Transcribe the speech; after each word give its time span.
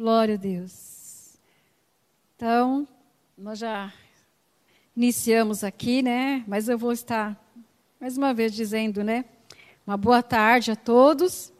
Glória 0.00 0.36
a 0.36 0.38
Deus. 0.38 1.38
Então, 2.34 2.88
nós 3.36 3.58
já 3.58 3.92
iniciamos 4.96 5.62
aqui, 5.62 6.00
né? 6.00 6.42
Mas 6.48 6.70
eu 6.70 6.78
vou 6.78 6.90
estar 6.90 7.38
mais 8.00 8.16
uma 8.16 8.32
vez 8.32 8.54
dizendo, 8.54 9.04
né? 9.04 9.26
Uma 9.86 9.98
boa 9.98 10.22
tarde 10.22 10.70
a 10.70 10.74
todos. 10.74 11.52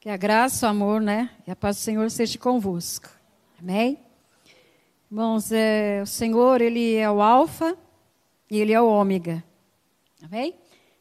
Que 0.00 0.08
a 0.08 0.16
graça, 0.16 0.66
o 0.66 0.70
amor, 0.70 0.98
né? 0.98 1.28
E 1.46 1.50
a 1.50 1.54
paz 1.54 1.76
do 1.76 1.80
Senhor 1.80 2.10
seja 2.10 2.38
convosco. 2.38 3.10
Amém? 3.60 3.98
Irmãos, 5.10 5.52
é, 5.52 6.00
o 6.02 6.06
Senhor, 6.06 6.62
Ele 6.62 6.94
é 6.94 7.10
o 7.10 7.20
Alfa 7.20 7.76
e 8.50 8.58
Ele 8.58 8.72
é 8.72 8.80
o 8.80 8.86
Ômega. 8.86 9.44
Amém? 10.22 10.54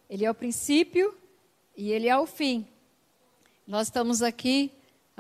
Ele 0.10 0.26
é 0.26 0.30
o 0.30 0.36
princípio 0.36 1.18
e 1.78 1.94
Ele 1.94 2.10
é 2.10 2.18
o 2.18 2.28
fim. 2.28 2.68
Nós 3.66 3.88
estamos 3.88 4.21
aqui 4.21 4.70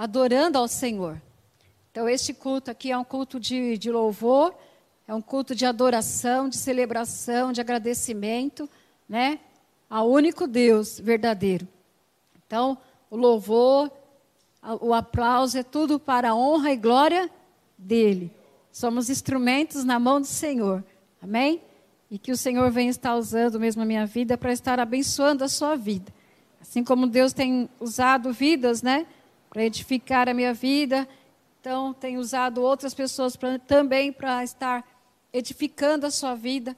adorando 0.01 0.57
ao 0.57 0.67
Senhor. 0.67 1.21
Então, 1.91 2.09
este 2.09 2.33
culto 2.33 2.71
aqui 2.71 2.91
é 2.91 2.97
um 2.97 3.03
culto 3.03 3.39
de, 3.39 3.77
de 3.77 3.91
louvor, 3.91 4.51
é 5.07 5.13
um 5.13 5.21
culto 5.21 5.53
de 5.53 5.63
adoração, 5.63 6.49
de 6.49 6.57
celebração, 6.57 7.51
de 7.51 7.61
agradecimento, 7.61 8.67
né? 9.07 9.39
Ao 9.87 10.09
único 10.09 10.47
Deus 10.47 10.99
verdadeiro. 10.99 11.67
Então, 12.47 12.79
o 13.11 13.15
louvor, 13.15 13.91
o 14.79 14.91
aplauso 14.91 15.59
é 15.59 15.61
tudo 15.61 15.99
para 15.99 16.31
a 16.31 16.35
honra 16.35 16.71
e 16.71 16.77
glória 16.77 17.29
dele. 17.77 18.31
Somos 18.71 19.07
instrumentos 19.07 19.83
na 19.83 19.99
mão 19.99 20.19
do 20.19 20.25
Senhor. 20.25 20.83
Amém? 21.21 21.61
E 22.09 22.17
que 22.17 22.31
o 22.31 22.37
Senhor 22.37 22.71
venha 22.71 22.89
estar 22.89 23.15
usando 23.15 23.59
mesmo 23.59 23.83
a 23.83 23.85
minha 23.85 24.07
vida 24.07 24.35
para 24.35 24.51
estar 24.51 24.79
abençoando 24.79 25.43
a 25.43 25.47
sua 25.47 25.75
vida. 25.75 26.11
Assim 26.59 26.83
como 26.83 27.05
Deus 27.05 27.33
tem 27.33 27.69
usado 27.79 28.33
vidas, 28.33 28.81
né? 28.81 29.05
Para 29.51 29.63
edificar 29.65 30.27
a 30.27 30.33
minha 30.33 30.53
vida. 30.53 31.07
Então, 31.59 31.93
tem 31.93 32.17
usado 32.17 32.63
outras 32.63 32.93
pessoas 32.93 33.35
pra, 33.35 33.59
também 33.59 34.11
para 34.11 34.43
estar 34.43 34.83
edificando 35.31 36.07
a 36.07 36.09
sua 36.09 36.33
vida. 36.33 36.75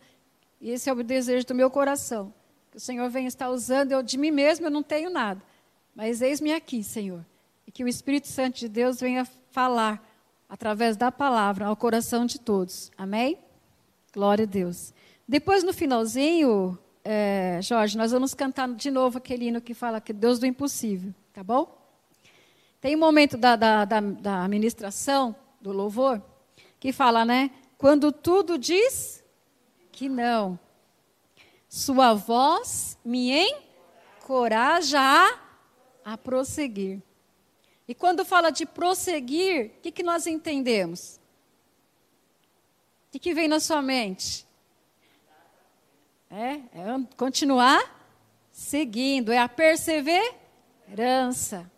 E 0.59 0.71
esse 0.71 0.89
é 0.89 0.93
o 0.93 1.03
desejo 1.03 1.45
do 1.45 1.55
meu 1.55 1.69
coração. 1.69 2.33
Que 2.71 2.77
o 2.77 2.81
Senhor 2.81 3.09
venha 3.09 3.27
estar 3.27 3.49
usando. 3.49 3.91
Eu, 3.91 4.03
de 4.03 4.17
mim 4.17 4.31
mesmo, 4.31 4.65
eu 4.65 4.71
não 4.71 4.83
tenho 4.83 5.09
nada. 5.09 5.41
Mas 5.95 6.21
eis-me 6.21 6.52
aqui, 6.52 6.83
Senhor. 6.83 7.23
E 7.67 7.71
que 7.71 7.83
o 7.83 7.88
Espírito 7.88 8.27
Santo 8.27 8.59
de 8.59 8.67
Deus 8.67 8.99
venha 8.99 9.23
falar 9.52 10.03
através 10.49 10.97
da 10.97 11.11
palavra 11.11 11.67
ao 11.67 11.75
coração 11.75 12.25
de 12.25 12.39
todos. 12.39 12.91
Amém? 12.97 13.37
Glória 14.11 14.43
a 14.43 14.47
Deus. 14.47 14.93
Depois, 15.27 15.63
no 15.63 15.71
finalzinho, 15.71 16.77
é, 17.05 17.59
Jorge, 17.61 17.97
nós 17.97 18.11
vamos 18.11 18.33
cantar 18.33 18.67
de 18.73 18.89
novo 18.89 19.19
aquele 19.19 19.47
hino 19.47 19.61
que 19.61 19.73
fala 19.73 20.02
que 20.02 20.11
Deus 20.11 20.39
do 20.39 20.45
impossível, 20.45 21.13
tá 21.31 21.43
bom? 21.43 21.83
Tem 22.84 22.95
um 22.98 23.00
momento 23.00 23.38
da, 23.38 23.56
da, 23.56 23.86
da, 23.86 24.02
da 24.02 24.44
administração, 24.44 25.34
do 25.62 25.72
louvor, 25.72 26.22
que 26.81 26.92
fala, 26.92 27.23
né? 27.23 27.50
Quando 27.78 28.12
tudo 28.12 28.58
diz 28.58 29.23
que 29.89 30.09
não, 30.09 30.59
sua 31.70 32.14
voz 32.14 33.00
me 33.06 33.31
encoraja 34.20 35.00
a, 35.00 35.39
a 36.04 36.17
prosseguir. 36.17 37.02
E 37.88 37.95
quando 37.95 38.26
fala 38.26 38.50
de 38.50 38.66
prosseguir, 38.66 39.67
o 39.67 39.70
que, 39.81 39.89
que 39.89 40.04
nós 40.04 40.28
entendemos? 40.28 41.22
O 43.08 43.11
que, 43.11 43.20
que 43.20 43.34
vem 43.34 43.48
na 43.48 43.61
sua 43.61 43.81
mente? 43.81 44.45
É, 46.30 46.56
é 46.56 46.61
continuar 47.16 47.81
seguindo, 48.52 49.31
é 49.31 49.38
a 49.38 49.48
perseverança. 49.48 51.72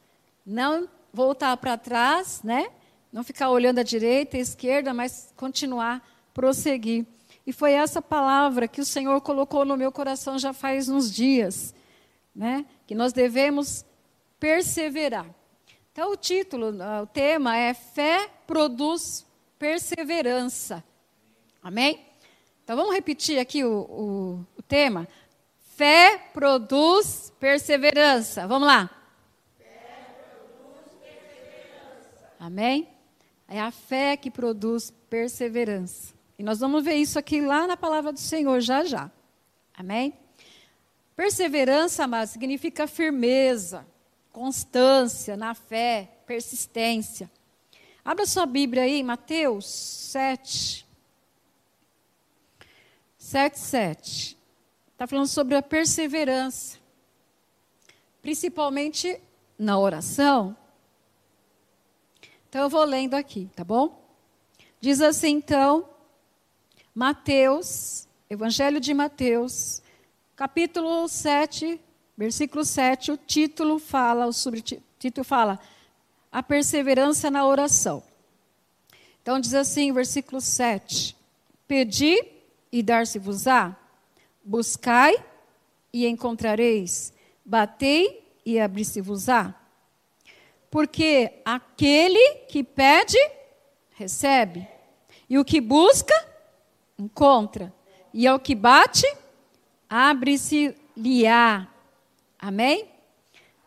Não 0.44 0.95
voltar 1.16 1.56
para 1.58 1.78
trás, 1.78 2.42
né? 2.44 2.68
Não 3.12 3.24
ficar 3.24 3.50
olhando 3.50 3.80
à 3.80 3.84
direita 3.84 4.36
e 4.36 4.40
à 4.40 4.44
esquerda, 4.44 4.94
mas 4.94 5.34
continuar, 5.36 6.08
prosseguir. 6.34 7.06
E 7.48 7.54
foi 7.54 7.72
essa 7.74 8.02
palavra 8.02 8.68
que 8.68 8.82
o 8.82 8.86
Senhor 8.86 9.22
colocou 9.22 9.64
no 9.64 9.78
meu 9.78 9.92
coração 9.92 10.38
já 10.38 10.52
faz 10.52 10.90
uns 10.90 11.12
dias, 11.12 11.74
né? 12.36 12.66
Que 12.86 12.94
nós 12.94 13.14
devemos 13.14 13.86
perseverar. 14.40 15.28
Então, 15.92 16.12
o 16.12 16.18
título, 16.18 16.82
ah, 16.82 17.04
o 17.04 17.08
tema 17.08 17.56
é 17.56 17.74
Fé 17.74 18.30
produz 18.46 19.26
perseverança. 19.58 20.84
Amém? 21.64 22.06
Então, 22.64 22.76
vamos 22.76 22.94
repetir 22.94 23.40
aqui 23.40 23.64
o, 23.64 23.72
o, 23.72 24.46
o 24.58 24.62
tema? 24.62 25.08
Fé 25.76 26.18
produz 26.34 27.32
perseverança. 27.40 28.48
Vamos 28.48 28.68
lá. 28.68 28.90
Fé 29.58 30.16
produz 30.26 30.96
perseverança. 31.02 32.34
Amém? 32.46 32.88
É 33.48 33.60
a 33.60 33.72
fé 33.72 34.16
que 34.16 34.30
produz 34.30 34.92
perseverança. 35.10 36.14
E 36.38 36.44
nós 36.44 36.60
vamos 36.60 36.84
ver 36.84 36.94
isso 36.94 37.18
aqui 37.18 37.42
lá 37.42 37.66
na 37.66 37.76
palavra 37.76 38.14
do 38.14 38.20
Senhor 38.20 38.60
já 38.62 38.86
já. 38.86 39.10
Amém? 39.74 40.14
Perseverança, 41.16 42.06
mas 42.06 42.30
significa 42.30 42.86
firmeza 42.86 43.84
constância 44.32 45.36
na 45.36 45.56
fé, 45.56 46.20
persistência. 46.28 47.32
Abra 48.04 48.28
sua 48.28 48.46
Bíblia 48.46 48.84
aí, 48.84 49.02
Mateus 49.02 49.66
7. 49.66 50.86
7, 53.18 53.58
7. 53.58 54.38
Está 54.92 55.08
falando 55.08 55.28
sobre 55.28 55.56
a 55.56 55.64
perseverança. 55.64 56.78
Principalmente 58.22 59.20
na 59.58 59.80
oração. 59.80 60.56
Então 62.56 62.64
eu 62.64 62.70
vou 62.70 62.86
lendo 62.86 63.16
aqui, 63.16 63.50
tá 63.54 63.66
bom? 63.66 64.02
Diz 64.80 65.02
assim 65.02 65.32
então, 65.32 65.90
Mateus, 66.94 68.08
Evangelho 68.30 68.80
de 68.80 68.94
Mateus, 68.94 69.82
capítulo 70.38 71.06
7, 71.06 71.78
Versículo 72.18 72.64
7, 72.64 73.12
o 73.12 73.18
título 73.18 73.78
fala, 73.78 74.26
o 74.26 74.32
subtítulo 74.32 75.26
fala, 75.26 75.60
a 76.32 76.42
perseverança 76.42 77.30
na 77.30 77.46
oração. 77.46 78.02
Então 79.22 79.38
diz 79.38 79.54
assim, 79.54 79.92
versículo 79.92 80.40
7: 80.40 81.14
Pedi 81.68 82.18
e 82.72 82.82
dar-se-vos-á, 82.82 83.76
buscai 84.42 85.22
e 85.92 86.08
encontrareis, 86.08 87.12
batei 87.44 88.26
e 88.46 88.62
abri-se-vos-á. 88.62 89.65
Porque 90.76 91.32
aquele 91.46 92.40
que 92.50 92.62
pede, 92.62 93.18
recebe, 93.92 94.68
e 95.30 95.40
o 95.40 95.46
que 95.46 95.62
busca, 95.62 96.14
encontra, 97.00 97.74
e 98.14 98.28
ao 98.28 98.38
que 98.38 98.54
bate, 98.54 99.08
abre-se-lhe-á. 99.90 101.66
Amém? 102.38 102.90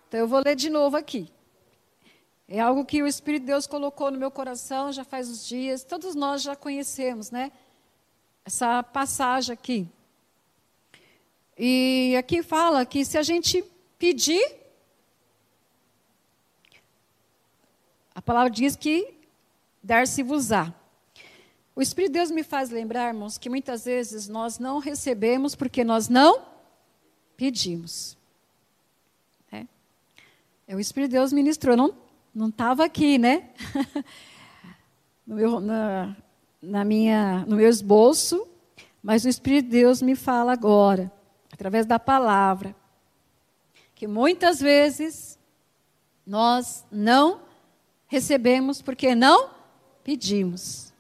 Então 0.07 0.21
eu 0.21 0.29
vou 0.29 0.43
ler 0.45 0.55
de 0.55 0.69
novo 0.69 0.99
aqui. 0.99 1.33
É 2.47 2.61
algo 2.61 2.85
que 2.85 3.03
o 3.03 3.07
Espírito 3.07 3.41
de 3.41 3.47
Deus 3.53 3.67
colocou 3.67 4.11
no 4.11 4.19
meu 4.19 4.31
coração 4.31 4.93
já 4.93 5.03
faz 5.03 5.31
uns 5.31 5.49
dias. 5.49 5.85
Todos 5.85 6.15
nós 6.15 6.43
já 6.43 6.55
conhecemos, 6.55 7.31
né? 7.31 7.51
Essa 8.45 8.83
passagem 8.83 9.55
aqui. 9.55 9.89
E 11.57 12.15
aqui 12.19 12.43
fala 12.43 12.85
que 12.85 13.03
se 13.03 13.17
a 13.17 13.23
gente 13.23 13.65
pedir, 13.99 14.59
a 18.19 18.21
palavra 18.21 18.51
diz 18.51 18.75
que 18.75 19.15
dar-se-vos-á. 19.81 20.75
O 21.73 21.81
Espírito 21.81 22.11
de 22.11 22.19
Deus 22.19 22.33
me 22.33 22.43
faz 22.43 22.69
lembrar, 22.69 23.15
irmãos, 23.15 23.39
que 23.39 23.49
muitas 23.49 23.85
vezes 23.85 24.27
nós 24.27 24.59
não 24.59 24.81
recebemos 24.81 25.55
porque 25.55 25.85
nós 25.85 26.09
não 26.09 26.43
pedimos. 27.37 28.19
É, 29.53 29.65
o 30.75 30.81
Espírito 30.81 31.11
de 31.11 31.17
Deus 31.17 31.33
ministrou. 31.33 31.77
Não 31.77 31.95
não 32.35 32.49
estava 32.49 32.85
aqui, 32.85 33.19
né? 33.19 33.51
no, 35.25 35.37
meu, 35.37 35.61
na, 35.61 36.17
na 36.61 36.85
minha, 36.85 37.45
no 37.47 37.55
meu 37.55 37.69
esboço, 37.69 38.49
mas 39.01 39.25
o 39.25 39.29
Espírito 39.29 39.67
de 39.67 39.71
Deus 39.71 40.03
me 40.03 40.17
fala 40.17 40.53
agora, 40.53 41.13
através 41.53 41.87
da 41.87 42.01
palavra, 42.01 42.75
que 43.95 44.09
muitas 44.09 44.59
vezes 44.59 45.39
nós 46.27 46.85
não 46.91 47.48
recebemos 48.09 48.83
porque 48.83 49.15
não 49.15 49.51
pedimos. 50.03 50.93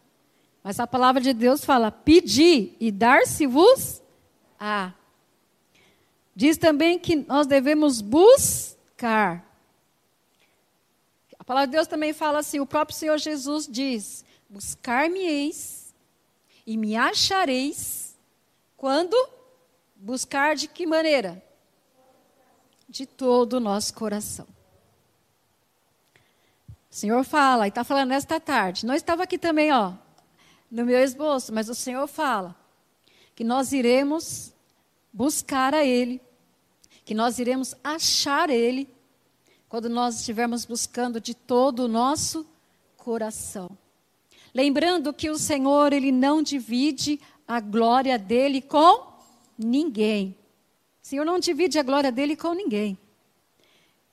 Mas 0.62 0.78
a 0.78 0.86
palavra 0.86 1.20
de 1.20 1.32
Deus 1.32 1.64
fala: 1.64 1.90
pedir 1.90 2.76
e 2.78 2.92
dar-se-vos 2.92 4.00
a. 4.60 4.92
Diz 6.36 6.56
também 6.56 7.00
que 7.00 7.16
nós 7.16 7.48
devemos 7.48 8.00
buscar 8.00 9.48
palavra 11.48 11.66
de 11.66 11.72
Deus 11.72 11.88
também 11.88 12.12
fala 12.12 12.40
assim: 12.40 12.60
o 12.60 12.66
próprio 12.66 12.96
Senhor 12.96 13.16
Jesus 13.16 13.66
diz: 13.66 14.22
Buscar-me-eis 14.50 15.94
e 16.66 16.76
me 16.76 16.94
achareis 16.94 18.14
quando 18.76 19.16
buscar 19.96 20.54
de 20.54 20.68
que 20.68 20.86
maneira? 20.86 21.42
De 22.86 23.06
todo 23.06 23.54
o 23.54 23.60
nosso 23.60 23.94
coração. 23.94 24.46
Senhor 26.90 27.22
fala, 27.24 27.66
e 27.66 27.68
está 27.68 27.84
falando 27.84 28.08
nesta 28.08 28.40
tarde. 28.40 28.86
Não 28.86 28.94
estava 28.94 29.22
aqui 29.22 29.38
também, 29.38 29.72
ó, 29.72 29.92
no 30.70 30.84
meu 30.84 30.98
esboço, 30.98 31.52
mas 31.52 31.68
o 31.68 31.74
Senhor 31.74 32.06
fala 32.06 32.56
que 33.34 33.44
nós 33.44 33.72
iremos 33.72 34.52
buscar 35.12 35.74
a 35.74 35.84
Ele, 35.84 36.20
que 37.04 37.14
nós 37.14 37.38
iremos 37.38 37.74
achar 37.84 38.50
Ele, 38.50 38.88
quando 39.68 39.88
nós 39.88 40.20
estivermos 40.20 40.64
buscando 40.64 41.20
de 41.20 41.34
todo 41.34 41.80
o 41.80 41.88
nosso 41.88 42.46
coração. 42.96 43.68
Lembrando 44.54 45.12
que 45.12 45.30
o 45.30 45.38
Senhor, 45.38 45.92
Ele 45.92 46.10
não 46.10 46.42
divide 46.42 47.20
a 47.46 47.60
glória 47.60 48.18
dele 48.18 48.62
com 48.62 49.06
ninguém. 49.58 50.36
O 51.02 51.06
Senhor 51.06 51.24
não 51.24 51.38
divide 51.38 51.78
a 51.78 51.82
glória 51.82 52.10
dele 52.10 52.34
com 52.34 52.52
ninguém. 52.54 52.98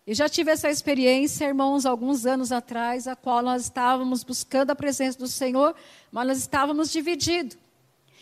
Eu 0.07 0.13
já 0.13 0.29
tive 0.29 0.51
essa 0.51 0.69
experiência, 0.69 1.45
irmãos, 1.45 1.83
alguns 1.83 2.27
anos 2.27 2.51
atrás, 2.51 3.07
a 3.07 3.15
qual 3.15 3.41
nós 3.41 3.63
estávamos 3.63 4.23
buscando 4.23 4.69
a 4.69 4.75
presença 4.75 5.17
do 5.17 5.27
Senhor, 5.27 5.75
mas 6.11 6.27
nós 6.27 6.37
estávamos 6.37 6.91
divididos. 6.91 7.57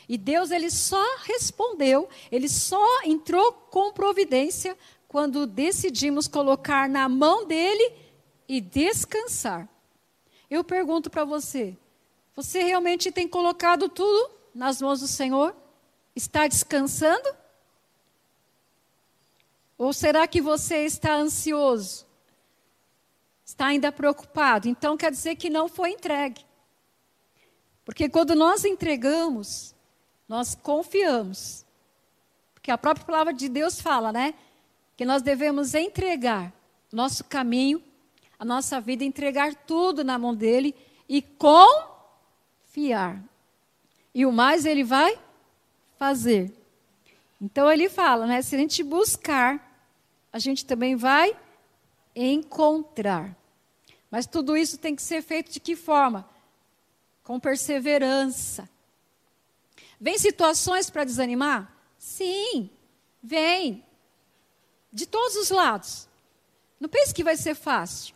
E 0.07 0.17
Deus, 0.17 0.51
ele 0.51 0.69
só 0.69 1.03
respondeu, 1.23 2.07
ele 2.31 2.47
só 2.47 3.03
entrou 3.03 3.51
com 3.51 3.91
providência 3.91 4.77
quando 5.07 5.45
decidimos 5.45 6.27
colocar 6.27 6.87
na 6.87 7.09
mão 7.09 7.45
dele 7.45 7.93
e 8.47 8.61
descansar. 8.61 9.67
Eu 10.49 10.63
pergunto 10.63 11.09
para 11.09 11.25
você: 11.25 11.75
você 12.35 12.63
realmente 12.63 13.11
tem 13.11 13.27
colocado 13.27 13.89
tudo 13.89 14.31
nas 14.55 14.81
mãos 14.81 15.01
do 15.01 15.07
Senhor? 15.07 15.55
Está 16.15 16.47
descansando? 16.47 17.42
Ou 19.83 19.91
será 19.91 20.25
que 20.25 20.39
você 20.39 20.85
está 20.85 21.13
ansioso? 21.13 22.05
Está 23.43 23.65
ainda 23.65 23.91
preocupado? 23.91 24.69
Então 24.69 24.95
quer 24.95 25.11
dizer 25.11 25.35
que 25.35 25.49
não 25.49 25.67
foi 25.67 25.91
entregue. 25.91 26.45
Porque 27.83 28.07
quando 28.07 28.33
nós 28.33 28.63
entregamos, 28.63 29.75
nós 30.25 30.55
confiamos. 30.55 31.65
Porque 32.53 32.71
a 32.71 32.77
própria 32.77 33.05
palavra 33.05 33.33
de 33.33 33.49
Deus 33.49 33.81
fala, 33.81 34.13
né? 34.13 34.35
Que 34.95 35.03
nós 35.03 35.21
devemos 35.21 35.73
entregar 35.73 36.53
nosso 36.89 37.25
caminho, 37.25 37.83
a 38.39 38.45
nossa 38.45 38.79
vida, 38.79 39.03
entregar 39.03 39.53
tudo 39.53 40.01
na 40.01 40.17
mão 40.17 40.33
dele 40.33 40.73
e 41.09 41.21
confiar. 41.21 43.21
E 44.15 44.25
o 44.25 44.31
mais 44.31 44.65
ele 44.65 44.85
vai 44.85 45.19
fazer. 45.99 46.53
Então 47.41 47.69
ele 47.69 47.89
fala, 47.89 48.25
né? 48.25 48.41
Se 48.41 48.55
a 48.55 48.59
gente 48.59 48.81
buscar, 48.81 49.62
a 50.33 50.39
gente 50.39 50.65
também 50.65 50.95
vai 50.95 51.37
encontrar. 52.15 53.37
Mas 54.09 54.25
tudo 54.25 54.57
isso 54.57 54.79
tem 54.79 54.95
que 54.95 55.01
ser 55.03 55.21
feito 55.21 55.51
de 55.51 55.59
que 55.59 55.75
forma? 55.75 56.27
Com 57.23 57.39
perseverança. 57.39 58.67
Vem 60.01 60.17
situações 60.17 60.89
para 60.89 61.03
desanimar? 61.03 61.71
Sim, 61.99 62.69
vem. 63.21 63.85
De 64.91 65.05
todos 65.05 65.35
os 65.35 65.51
lados. 65.51 66.09
Não 66.79 66.89
pense 66.89 67.13
que 67.13 67.23
vai 67.23 67.37
ser 67.37 67.55
fácil. 67.55 68.15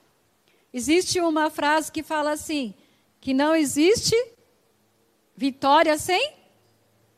Existe 0.74 1.22
uma 1.22 1.50
frase 1.50 1.92
que 1.92 2.04
fala 2.04 2.32
assim: 2.32 2.74
que 3.22 3.34
não 3.34 3.56
existe 3.56 4.16
vitória 5.36 5.98
sem 5.98 6.34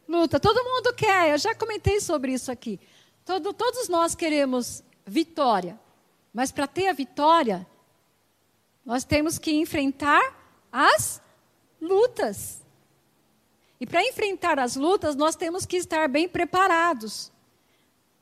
luta. 0.08 0.40
Todo 0.40 0.64
mundo 0.64 0.94
quer, 0.94 1.32
eu 1.32 1.38
já 1.38 1.56
comentei 1.56 2.00
sobre 2.00 2.34
isso 2.34 2.52
aqui. 2.52 2.80
Todo, 3.26 3.54
todos 3.54 3.88
nós 3.88 4.14
queremos 4.14 4.84
vitória. 5.10 5.80
Mas 6.34 6.52
para 6.52 6.68
ter 6.68 6.88
a 6.88 6.94
vitória, 6.94 7.68
nós 8.86 9.04
temos 9.04 9.38
que 9.38 9.52
enfrentar 9.52 10.22
as 10.72 11.22
lutas. 11.82 12.62
E 13.80 13.88
para 13.88 14.04
enfrentar 14.04 14.60
as 14.60 14.76
lutas, 14.76 15.16
nós 15.16 15.36
temos 15.36 15.66
que 15.66 15.78
estar 15.78 16.08
bem 16.08 16.28
preparados. 16.28 17.32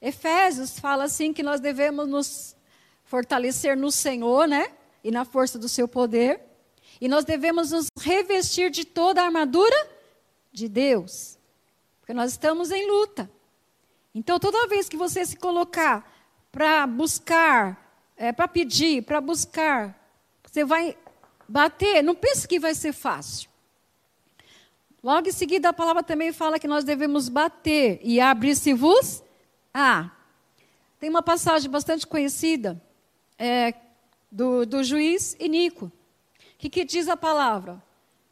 Efésios 0.01 0.79
fala 0.79 1.05
assim 1.05 1.33
que 1.33 1.43
nós 1.43 1.59
devemos 1.59 2.07
nos 2.07 2.55
fortalecer 3.03 3.75
no 3.75 3.91
Senhor, 3.91 4.47
né? 4.47 4.71
E 5.03 5.11
na 5.11 5.25
força 5.25 5.57
do 5.57 5.67
seu 5.67 5.87
poder. 5.87 6.41
E 7.01 7.07
nós 7.07 7.25
devemos 7.25 7.71
nos 7.71 7.87
revestir 7.99 8.69
de 8.69 8.85
toda 8.85 9.21
a 9.21 9.25
armadura 9.25 9.75
de 10.51 10.67
Deus. 10.67 11.37
Porque 11.99 12.13
nós 12.13 12.31
estamos 12.31 12.71
em 12.71 12.87
luta. 12.87 13.29
Então, 14.13 14.39
toda 14.39 14.67
vez 14.67 14.89
que 14.89 14.97
você 14.97 15.25
se 15.25 15.35
colocar 15.35 16.16
para 16.57 16.87
buscar, 16.87 18.01
é, 18.17 18.31
para 18.31 18.47
pedir, 18.47 19.03
para 19.03 19.21
buscar, 19.21 19.95
você 20.43 20.65
vai 20.65 20.97
bater, 21.47 22.03
não 22.03 22.15
pense 22.15 22.47
que 22.47 22.59
vai 22.59 22.73
ser 22.73 22.93
fácil. 22.93 23.47
Logo 25.03 25.29
em 25.29 25.31
seguida, 25.31 25.69
a 25.69 25.73
palavra 25.73 26.01
também 26.01 26.33
fala 26.33 26.57
que 26.57 26.67
nós 26.67 26.83
devemos 26.83 27.29
bater 27.29 27.99
e 28.01 28.19
abrir-se-vos. 28.19 29.21
Ah, 29.71 30.09
tem 30.99 31.11
uma 31.11 31.21
passagem 31.21 31.69
bastante 31.69 32.07
conhecida 32.07 32.81
é, 33.37 33.75
do, 34.31 34.65
do 34.65 34.83
juiz 34.83 35.37
Inico. 35.39 35.85
O 35.85 35.91
que, 36.57 36.71
que 36.71 36.83
diz 36.83 37.07
a 37.07 37.15
palavra? 37.15 37.79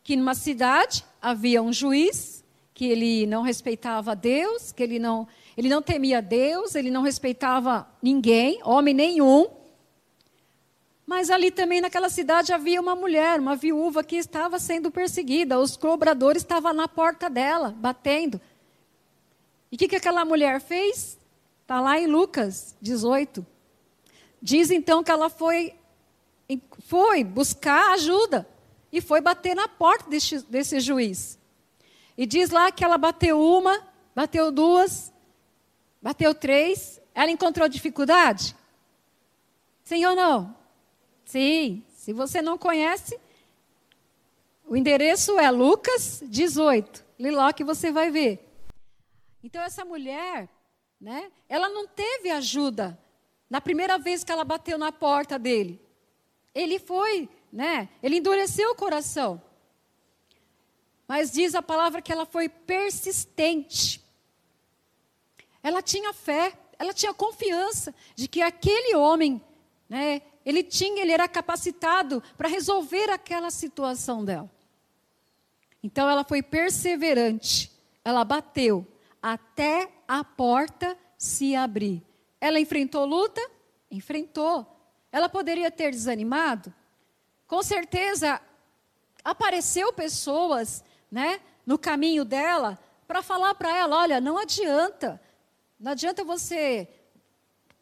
Que 0.03 0.15
numa 0.15 0.33
cidade 0.33 1.05
havia 1.21 1.61
um 1.61 1.71
juiz 1.71 2.43
que 2.75 2.85
ele 2.85 3.25
não 3.25 3.41
respeitava 3.41 4.13
Deus, 4.13 4.73
que 4.73 4.83
ele 4.83 4.99
não 4.99 5.25
ele 5.57 5.69
não 5.69 5.81
temia 5.81 6.21
Deus, 6.21 6.75
ele 6.75 6.91
não 6.91 7.01
respeitava 7.01 7.87
ninguém, 8.03 8.59
homem 8.65 8.93
nenhum. 8.93 9.47
Mas 11.07 11.29
ali 11.29 11.49
também 11.49 11.79
naquela 11.79 12.09
cidade 12.09 12.51
havia 12.51 12.81
uma 12.81 12.93
mulher, 12.93 13.39
uma 13.39 13.55
viúva 13.55 14.03
que 14.03 14.17
estava 14.17 14.59
sendo 14.59 14.91
perseguida. 14.91 15.57
Os 15.57 15.77
cobradores 15.77 16.41
estavam 16.41 16.73
na 16.73 16.87
porta 16.87 17.29
dela, 17.29 17.73
batendo. 17.77 18.41
E 19.71 19.75
o 19.75 19.79
que, 19.79 19.87
que 19.87 19.95
aquela 19.95 20.25
mulher 20.25 20.59
fez? 20.59 21.17
Está 21.61 21.79
lá 21.79 21.97
em 21.97 22.07
Lucas 22.07 22.75
18. 22.81 23.45
Diz 24.41 24.69
então 24.69 25.01
que 25.01 25.11
ela 25.11 25.29
foi, 25.29 25.73
foi 26.79 27.23
buscar 27.23 27.93
ajuda 27.93 28.45
e 28.91 28.99
foi 28.99 29.21
bater 29.21 29.55
na 29.55 29.69
porta 29.69 30.09
desse, 30.09 30.39
desse 30.47 30.81
juiz. 30.81 31.39
E 32.17 32.25
diz 32.25 32.49
lá 32.49 32.71
que 32.71 32.83
ela 32.83 32.97
bateu 32.97 33.41
uma, 33.41 33.81
bateu 34.15 34.51
duas, 34.51 35.13
Bateu 36.05 36.35
três. 36.35 37.01
Ela 37.15 37.31
encontrou 37.31 37.67
dificuldade? 37.67 38.55
Sim 39.83 40.05
ou 40.05 40.15
não? 40.15 40.55
Sim. 41.25 41.83
Se 41.95 42.13
você 42.13 42.43
não 42.43 42.59
conhece, 42.59 43.19
o 44.67 44.75
endereço 44.77 45.39
é 45.39 45.49
Lucas 45.49 46.21
18. 46.27 47.03
Lê 47.17 47.31
lá 47.31 47.51
que 47.51 47.63
você 47.63 47.91
vai 47.91 48.11
ver. 48.11 48.47
Então, 49.43 49.63
essa 49.63 49.83
mulher, 49.83 50.47
né, 51.01 51.31
ela 51.49 51.69
não 51.69 51.87
teve 51.87 52.29
ajuda 52.29 52.95
na 53.49 53.59
primeira 53.59 53.97
vez 53.97 54.23
que 54.23 54.31
ela 54.31 54.43
bateu 54.43 54.77
na 54.77 54.91
porta 54.91 55.39
dele. 55.39 55.81
Ele 56.53 56.77
foi, 56.77 57.27
né, 57.51 57.89
ele 58.03 58.17
endureceu 58.17 58.69
o 58.73 58.75
coração. 58.75 59.41
Mas 61.07 61.31
diz 61.31 61.55
a 61.55 61.61
palavra 61.61 62.01
que 62.01 62.11
ela 62.11 62.25
foi 62.25 62.49
persistente. 62.49 64.03
Ela 65.61 65.81
tinha 65.81 66.13
fé, 66.13 66.53
ela 66.77 66.93
tinha 66.93 67.13
confiança 67.13 67.93
de 68.15 68.27
que 68.27 68.41
aquele 68.41 68.95
homem, 68.95 69.41
né, 69.89 70.21
ele 70.45 70.63
tinha, 70.63 71.01
ele 71.01 71.11
era 71.11 71.27
capacitado 71.27 72.21
para 72.37 72.49
resolver 72.49 73.09
aquela 73.09 73.49
situação 73.49 74.23
dela. 74.23 74.49
Então 75.81 76.09
ela 76.09 76.23
foi 76.23 76.41
perseverante, 76.41 77.71
ela 78.03 78.23
bateu 78.23 78.85
até 79.21 79.91
a 80.07 80.23
porta 80.23 80.97
se 81.17 81.55
abrir. 81.55 82.03
Ela 82.39 82.59
enfrentou 82.59 83.05
luta? 83.05 83.41
Enfrentou. 83.89 84.65
Ela 85.11 85.29
poderia 85.29 85.71
ter 85.71 85.91
desanimado? 85.91 86.73
Com 87.47 87.63
certeza 87.63 88.41
apareceu 89.23 89.91
pessoas, 89.93 90.83
né, 91.15 91.39
no 91.65 91.77
caminho 91.77 92.25
dela 92.25 92.77
para 93.07 93.23
falar 93.23 93.55
para 93.55 93.73
ela, 93.73 93.99
olha, 93.99 94.19
não 94.19 94.37
adianta. 94.37 95.21
Não 95.79 95.93
adianta 95.93 96.25
você 96.25 96.89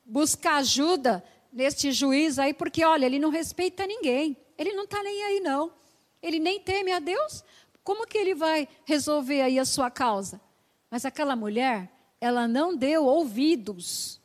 buscar 0.05 0.57
ajuda 0.57 1.23
neste 1.51 1.91
juiz 1.91 2.37
aí, 2.37 2.53
porque 2.53 2.85
olha, 2.85 3.07
ele 3.07 3.17
não 3.17 3.31
respeita 3.31 3.87
ninguém. 3.87 4.37
Ele 4.55 4.73
não 4.73 4.83
está 4.83 5.01
nem 5.01 5.23
aí, 5.23 5.39
não. 5.39 5.73
Ele 6.21 6.37
nem 6.37 6.59
teme 6.59 6.91
a 6.91 6.99
Deus. 6.99 7.43
Como 7.83 8.05
que 8.05 8.19
ele 8.19 8.35
vai 8.35 8.67
resolver 8.85 9.41
aí 9.41 9.57
a 9.57 9.65
sua 9.65 9.89
causa? 9.89 10.39
Mas 10.91 11.03
aquela 11.03 11.35
mulher, 11.35 11.91
ela 12.21 12.47
não 12.47 12.75
deu 12.75 13.03
ouvidos. 13.03 14.21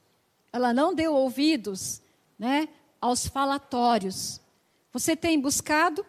Ela 0.53 0.75
não 0.75 0.95
deu 0.95 1.15
ouvidos, 1.15 2.03
né, 2.39 2.69
aos 3.01 3.27
falatórios. 3.27 4.39
Você 4.93 5.17
tem 5.17 5.41
buscado? 5.41 6.05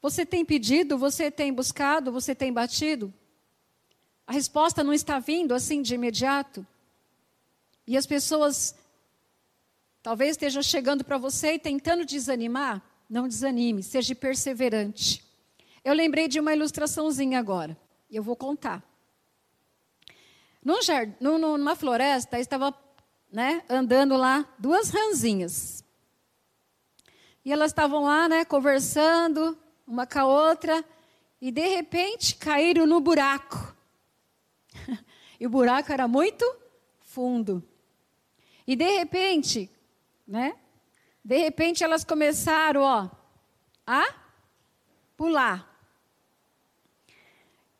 Você 0.00 0.24
tem 0.24 0.44
pedido? 0.44 0.98
Você 0.98 1.30
tem 1.30 1.52
buscado? 1.52 2.12
Você 2.12 2.34
tem 2.34 2.52
batido? 2.52 3.12
A 4.26 4.32
resposta 4.32 4.82
não 4.82 4.92
está 4.92 5.18
vindo 5.18 5.54
assim 5.54 5.82
de 5.82 5.94
imediato. 5.94 6.66
E 7.86 7.96
as 7.96 8.06
pessoas 8.06 8.74
talvez 10.02 10.32
estejam 10.32 10.62
chegando 10.62 11.04
para 11.04 11.18
você 11.18 11.54
e 11.54 11.58
tentando 11.58 12.04
desanimar. 12.04 12.82
não 13.08 13.28
desanime, 13.28 13.82
seja 13.84 14.14
perseverante. 14.14 15.24
Eu 15.84 15.94
lembrei 15.94 16.26
de 16.26 16.40
uma 16.40 16.52
ilustraçãozinha 16.52 17.38
agora, 17.38 17.78
e 18.10 18.16
eu 18.16 18.22
vou 18.22 18.34
contar. 18.34 18.82
Num 20.64 20.82
jardim, 20.82 21.14
numa 21.20 21.76
floresta, 21.76 22.40
estava 22.40 22.74
né, 23.30 23.62
andando 23.68 24.16
lá 24.16 24.44
duas 24.58 24.90
ranzinhas. 24.90 25.84
E 27.44 27.52
elas 27.52 27.70
estavam 27.70 28.02
lá, 28.02 28.28
né, 28.28 28.44
conversando, 28.44 29.56
uma 29.86 30.06
com 30.06 30.18
a 30.18 30.24
outra, 30.26 30.84
e 31.40 31.50
de 31.50 31.66
repente 31.66 32.34
caíram 32.36 32.86
no 32.86 33.00
buraco. 33.00 33.74
e 35.38 35.46
o 35.46 35.50
buraco 35.50 35.92
era 35.92 36.08
muito 36.08 36.44
fundo. 37.00 37.62
E 38.66 38.74
de 38.74 38.98
repente, 38.98 39.70
né? 40.26 40.56
De 41.24 41.38
repente 41.38 41.84
elas 41.84 42.04
começaram, 42.04 42.82
ó, 42.82 43.10
a 43.86 44.14
pular. 45.16 45.72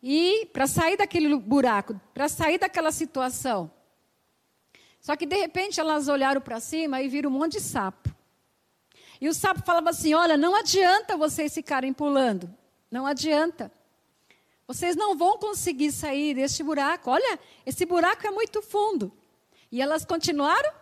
E 0.03 0.47
para 0.53 0.67
sair 0.67 0.97
daquele 0.97 1.37
buraco, 1.37 2.01
para 2.15 2.29
sair 2.29 2.59
daquela 2.59 2.93
situação. 2.93 3.71
Só 5.01 5.17
que 5.17 5.27
de 5.27 5.37
repente 5.37 5.81
elas 5.81 6.09
olharam 6.09 6.41
para 6.41 6.61
cima 6.61 7.03
e 7.03 7.09
viram 7.09 7.31
um 7.31 7.35
monte 7.35 7.53
de 7.53 7.61
sapo. 7.61 8.16
E 9.21 9.29
o 9.29 9.35
sapo 9.35 9.63
falava 9.63 9.91
assim: 9.91 10.15
Olha, 10.15 10.37
não 10.37 10.55
adianta 10.55 11.17
vocês 11.17 11.55
ficarem 11.55 11.93
pulando. 11.93 12.53
Não 12.91 13.07
adianta. 13.07 13.71
Vocês 14.67 14.97
não 14.97 15.17
vão 15.17 15.39
conseguir 15.39 15.93
sair 15.93 16.35
deste 16.35 16.63
buraco. 16.63 17.11
Olha, 17.11 17.39
esse 17.65 17.87
buraco 17.87 18.27
é 18.27 18.31
muito 18.31 18.61
fundo. 18.63 19.13
E 19.71 19.81
elas 19.81 20.05
continuaram 20.05 20.73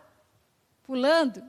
pulando. 0.83 1.43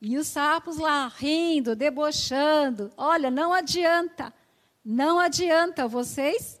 E 0.00 0.18
os 0.18 0.26
sapos 0.26 0.76
lá 0.76 1.06
rindo, 1.08 1.74
debochando. 1.74 2.92
Olha, 2.96 3.30
não 3.30 3.52
adianta. 3.52 4.32
Não 4.84 5.18
adianta 5.18 5.86
vocês 5.86 6.60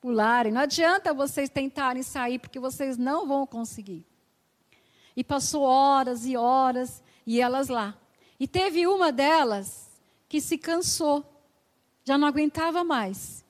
pularem. 0.00 0.52
Não 0.52 0.60
adianta 0.60 1.12
vocês 1.12 1.48
tentarem 1.48 2.02
sair, 2.02 2.38
porque 2.38 2.60
vocês 2.60 2.96
não 2.96 3.26
vão 3.26 3.46
conseguir. 3.46 4.06
E 5.16 5.24
passou 5.24 5.62
horas 5.62 6.26
e 6.26 6.36
horas, 6.36 7.02
e 7.26 7.40
elas 7.40 7.68
lá. 7.68 7.96
E 8.38 8.46
teve 8.46 8.86
uma 8.86 9.10
delas 9.10 9.88
que 10.28 10.40
se 10.40 10.58
cansou, 10.58 11.24
já 12.04 12.18
não 12.18 12.28
aguentava 12.28 12.84
mais. 12.84 13.44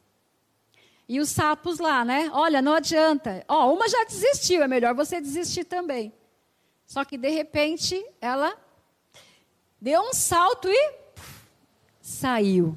E 1.09 1.21
os 1.21 1.29
sapos 1.29 1.79
lá, 1.79 2.05
né? 2.05 2.31
Olha, 2.33 2.61
não 2.61 2.75
adianta. 2.75 3.45
Ó, 3.49 3.73
uma 3.73 3.89
já 3.89 4.05
desistiu, 4.05 4.63
é 4.63 4.69
melhor 4.69 4.95
você 4.95 5.21
desistir 5.21 5.65
também. 5.65 6.13
Só 6.87 7.05
que 7.05 7.17
de 7.17 7.31
repente 7.31 8.05
ela 8.21 8.57
deu 9.81 10.01
um 10.03 10.13
salto 10.13 10.69
e 10.69 10.95
saiu. 12.01 12.77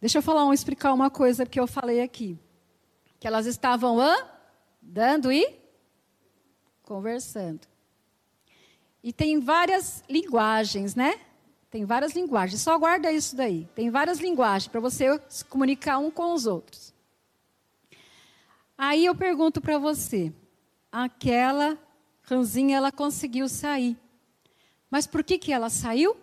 Deixa 0.00 0.18
eu 0.18 0.22
falar, 0.22 0.44
um, 0.44 0.52
explicar 0.52 0.92
uma 0.92 1.10
coisa 1.10 1.46
que 1.46 1.60
eu 1.60 1.66
falei 1.66 2.00
aqui. 2.00 2.38
Que 3.20 3.26
elas 3.26 3.46
estavam 3.46 4.00
andando 4.00 5.30
e 5.30 5.58
conversando. 6.82 7.71
E 9.02 9.12
tem 9.12 9.40
várias 9.40 10.04
linguagens, 10.08 10.94
né? 10.94 11.18
Tem 11.70 11.84
várias 11.84 12.12
linguagens. 12.12 12.60
Só 12.60 12.78
guarda 12.78 13.10
isso 13.10 13.34
daí. 13.34 13.68
Tem 13.74 13.90
várias 13.90 14.20
linguagens 14.20 14.68
para 14.68 14.80
você 14.80 15.20
se 15.28 15.44
comunicar 15.44 15.98
um 15.98 16.10
com 16.10 16.32
os 16.34 16.46
outros. 16.46 16.94
Aí 18.76 19.04
eu 19.06 19.14
pergunto 19.14 19.60
para 19.60 19.78
você: 19.78 20.32
aquela 20.90 21.78
ranzinha 22.22 22.76
ela 22.76 22.92
conseguiu 22.92 23.48
sair. 23.48 23.96
Mas 24.90 25.06
por 25.06 25.24
que, 25.24 25.38
que 25.38 25.52
ela 25.52 25.70
saiu? 25.70 26.16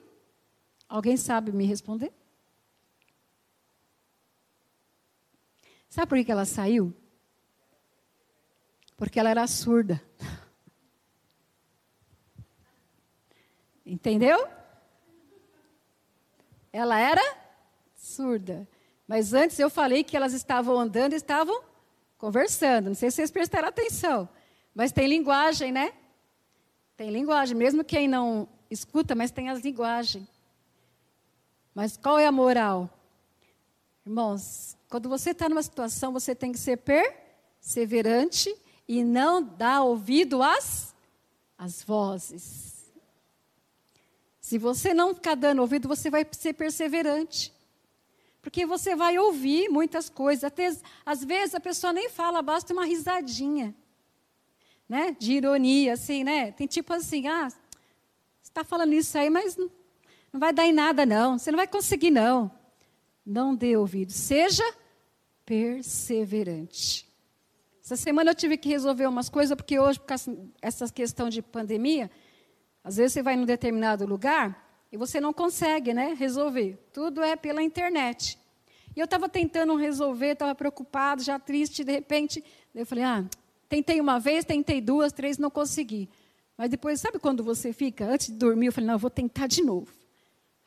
Alguém 0.88 1.18
sabe 1.18 1.52
me 1.52 1.66
responder? 1.66 2.14
Sabe 5.90 6.08
por 6.08 6.18
que, 6.20 6.26
que 6.26 6.32
ela 6.32 6.46
saiu? 6.46 6.94
Porque 8.96 9.20
ela 9.20 9.32
era 9.32 9.48
surda. 9.48 10.02
Entendeu? 13.90 14.48
Ela 16.72 17.00
era 17.00 17.38
surda. 17.96 18.68
Mas 19.08 19.34
antes 19.34 19.58
eu 19.58 19.68
falei 19.68 20.04
que 20.04 20.16
elas 20.16 20.32
estavam 20.34 20.78
andando 20.80 21.14
e 21.14 21.16
estavam 21.16 21.64
conversando. 22.16 22.90
Não 22.90 22.94
sei 22.94 23.10
se 23.10 23.16
vocês 23.16 23.32
prestaram 23.32 23.68
atenção. 23.68 24.30
Mas 24.76 24.92
tem 24.92 25.08
linguagem, 25.08 25.72
né? 25.72 25.92
Tem 26.96 27.10
linguagem. 27.10 27.58
Mesmo 27.58 27.84
quem 27.84 28.08
não 28.08 28.48
escuta, 28.70 29.16
mas 29.16 29.32
tem 29.32 29.50
as 29.50 29.62
linguagens. 29.62 30.28
Mas 31.74 31.98
qual 31.98 32.20
é 32.20 32.28
a 32.28 32.32
moral? 32.32 32.88
Irmãos, 34.06 34.78
quando 34.88 35.10
você 35.10 35.32
está 35.32 35.50
numa 35.50 35.64
situação, 35.64 36.14
você 36.14 36.36
tem 36.36 36.52
que 36.52 36.60
ser 36.60 36.78
perseverante 36.78 38.56
e 38.88 39.04
não 39.04 39.42
dar 39.42 39.82
ouvido 39.82 40.44
às, 40.44 40.94
às 41.58 41.82
vozes. 41.82 42.79
Se 44.50 44.58
você 44.58 44.96
não 44.96 45.14
ficar 45.14 45.36
dando 45.36 45.60
ouvido, 45.60 45.88
você 45.88 46.10
vai 46.10 46.26
ser 46.32 46.54
perseverante. 46.54 47.54
Porque 48.42 48.66
você 48.66 48.96
vai 48.96 49.16
ouvir 49.16 49.70
muitas 49.70 50.10
coisas. 50.10 50.44
Até, 50.44 50.76
às 51.06 51.24
vezes 51.24 51.54
a 51.54 51.60
pessoa 51.60 51.94
nem 51.94 52.10
fala, 52.10 52.42
basta 52.42 52.74
uma 52.74 52.84
risadinha. 52.84 53.76
Né? 54.90 55.16
De 55.20 55.34
ironia, 55.34 55.94
assim, 55.94 56.24
né? 56.24 56.52
Tem 56.52 56.66
tipo 56.66 56.92
assim, 56.92 57.28
ah, 57.28 57.48
você 57.48 57.60
está 58.42 58.64
falando 58.64 58.94
isso 58.94 59.16
aí, 59.20 59.30
mas 59.30 59.56
não, 59.56 59.70
não 60.34 60.40
vai 60.40 60.52
dar 60.52 60.66
em 60.66 60.74
nada, 60.74 61.06
não. 61.06 61.38
Você 61.38 61.52
não 61.52 61.58
vai 61.58 61.68
conseguir, 61.68 62.10
não. 62.10 62.52
Não 63.24 63.54
dê 63.54 63.78
ouvido. 63.78 64.12
Seja 64.12 64.64
perseverante. 65.46 67.08
Essa 67.84 67.96
semana 67.96 68.32
eu 68.32 68.36
tive 68.36 68.58
que 68.58 68.70
resolver 68.70 69.06
umas 69.06 69.30
coisas, 69.30 69.56
porque 69.56 69.78
hoje, 69.78 70.00
por 70.00 70.08
causa 70.08 70.36
dessa 70.60 70.92
questão 70.92 71.30
de 71.30 71.40
pandemia, 71.40 72.10
às 72.84 72.98
vezes 72.98 73.14
você 73.14 73.22
vai 73.22 73.36
num 73.36 73.46
determinado 73.46 74.06
lugar 74.06 74.68
e 74.92 74.98
você 74.98 75.20
não 75.20 75.34
consegue 75.34 75.94
né, 75.94 76.16
resolver. 76.18 76.78
Tudo 76.92 77.22
é 77.22 77.36
pela 77.36 77.62
internet. 77.62 78.38
E 78.96 79.00
eu 79.00 79.06
estava 79.06 79.30
tentando 79.30 79.76
resolver, 79.76 80.32
estava 80.32 80.56
preocupado, 80.56 81.22
já 81.22 81.38
triste, 81.38 81.84
de 81.84 81.92
repente, 81.92 82.44
eu 82.74 82.86
falei, 82.86 83.04
ah, 83.04 83.26
tentei 83.68 84.02
uma 84.02 84.20
vez, 84.20 84.44
tentei 84.44 84.82
duas, 84.82 85.14
três, 85.14 85.38
não 85.38 85.50
consegui. 85.50 86.10
Mas 86.58 86.70
depois, 86.70 87.00
sabe 87.00 87.20
quando 87.20 87.44
você 87.44 87.72
fica, 87.72 88.06
antes 88.06 88.28
de 88.28 88.34
dormir, 88.34 88.66
eu 88.68 88.74
falei, 88.74 88.88
não, 88.88 88.96
eu 88.96 89.00
vou 89.00 89.10
tentar 89.10 89.48
de 89.48 89.64
novo. 89.64 89.94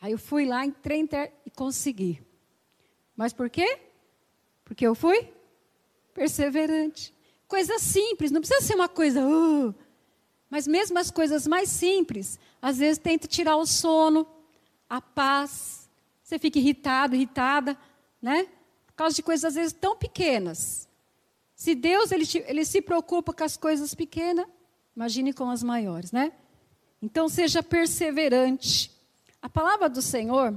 Aí 0.00 0.12
eu 0.12 0.18
fui 0.18 0.46
lá, 0.46 0.64
entrei 0.64 1.06
e 1.44 1.50
consegui. 1.50 2.22
Mas 3.16 3.32
por 3.32 3.50
quê? 3.50 3.78
Porque 4.64 4.86
eu 4.86 4.94
fui 4.94 5.28
perseverante. 6.14 7.14
Coisa 7.46 7.78
simples, 7.78 8.30
não 8.30 8.40
precisa 8.40 8.60
ser 8.62 8.74
uma 8.74 8.88
coisa, 8.88 9.20
uh, 9.26 9.74
mas 10.52 10.66
mesmo 10.66 10.98
as 10.98 11.10
coisas 11.10 11.46
mais 11.46 11.70
simples, 11.70 12.38
às 12.60 12.76
vezes 12.76 12.98
tenta 12.98 13.26
tirar 13.26 13.56
o 13.56 13.64
sono, 13.64 14.26
a 14.86 15.00
paz. 15.00 15.88
Você 16.22 16.38
fica 16.38 16.58
irritado, 16.58 17.14
irritada, 17.14 17.74
né? 18.20 18.46
Por 18.86 18.92
causa 18.92 19.16
de 19.16 19.22
coisas 19.22 19.46
às 19.46 19.54
vezes 19.54 19.72
tão 19.72 19.96
pequenas. 19.96 20.86
Se 21.54 21.74
Deus 21.74 22.12
ele, 22.12 22.26
ele 22.46 22.66
se 22.66 22.82
preocupa 22.82 23.32
com 23.32 23.42
as 23.42 23.56
coisas 23.56 23.94
pequenas, 23.94 24.44
imagine 24.94 25.32
com 25.32 25.48
as 25.48 25.62
maiores, 25.62 26.12
né? 26.12 26.30
Então 27.00 27.30
seja 27.30 27.62
perseverante. 27.62 28.92
A 29.40 29.48
palavra 29.48 29.88
do 29.88 30.02
Senhor 30.02 30.54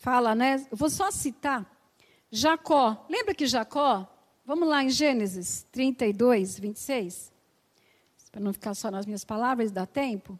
fala, 0.00 0.34
né? 0.34 0.66
Eu 0.72 0.76
vou 0.76 0.90
só 0.90 1.12
citar 1.12 1.64
Jacó. 2.32 3.06
Lembra 3.08 3.32
que 3.32 3.46
Jacó, 3.46 4.12
vamos 4.44 4.66
lá 4.66 4.82
em 4.82 4.90
Gênesis 4.90 5.64
32, 5.70 6.58
26 6.58 7.35
para 8.36 8.44
não 8.44 8.52
ficar 8.52 8.74
só 8.74 8.90
nas 8.90 9.06
minhas 9.06 9.24
palavras, 9.24 9.72
dá 9.72 9.86
tempo. 9.86 10.38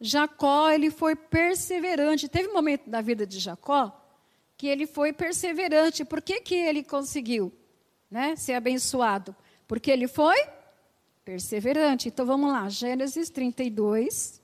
Jacó, 0.00 0.70
ele 0.70 0.92
foi 0.92 1.16
perseverante. 1.16 2.28
Teve 2.28 2.50
um 2.50 2.52
momento 2.52 2.88
da 2.88 3.00
vida 3.00 3.26
de 3.26 3.40
Jacó 3.40 4.00
que 4.56 4.68
ele 4.68 4.86
foi 4.86 5.12
perseverante. 5.12 6.04
Por 6.04 6.22
que, 6.22 6.40
que 6.40 6.54
ele 6.54 6.84
conseguiu 6.84 7.52
né, 8.08 8.36
ser 8.36 8.54
abençoado? 8.54 9.34
Porque 9.66 9.90
ele 9.90 10.06
foi 10.06 10.36
perseverante. 11.24 12.06
Então 12.06 12.24
vamos 12.24 12.48
lá, 12.48 12.68
Gênesis 12.68 13.28
32. 13.28 14.40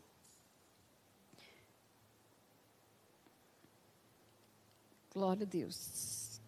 Glória 5.12 5.44
a 5.44 5.48
Deus. 5.48 6.40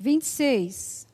26. 0.00 1.11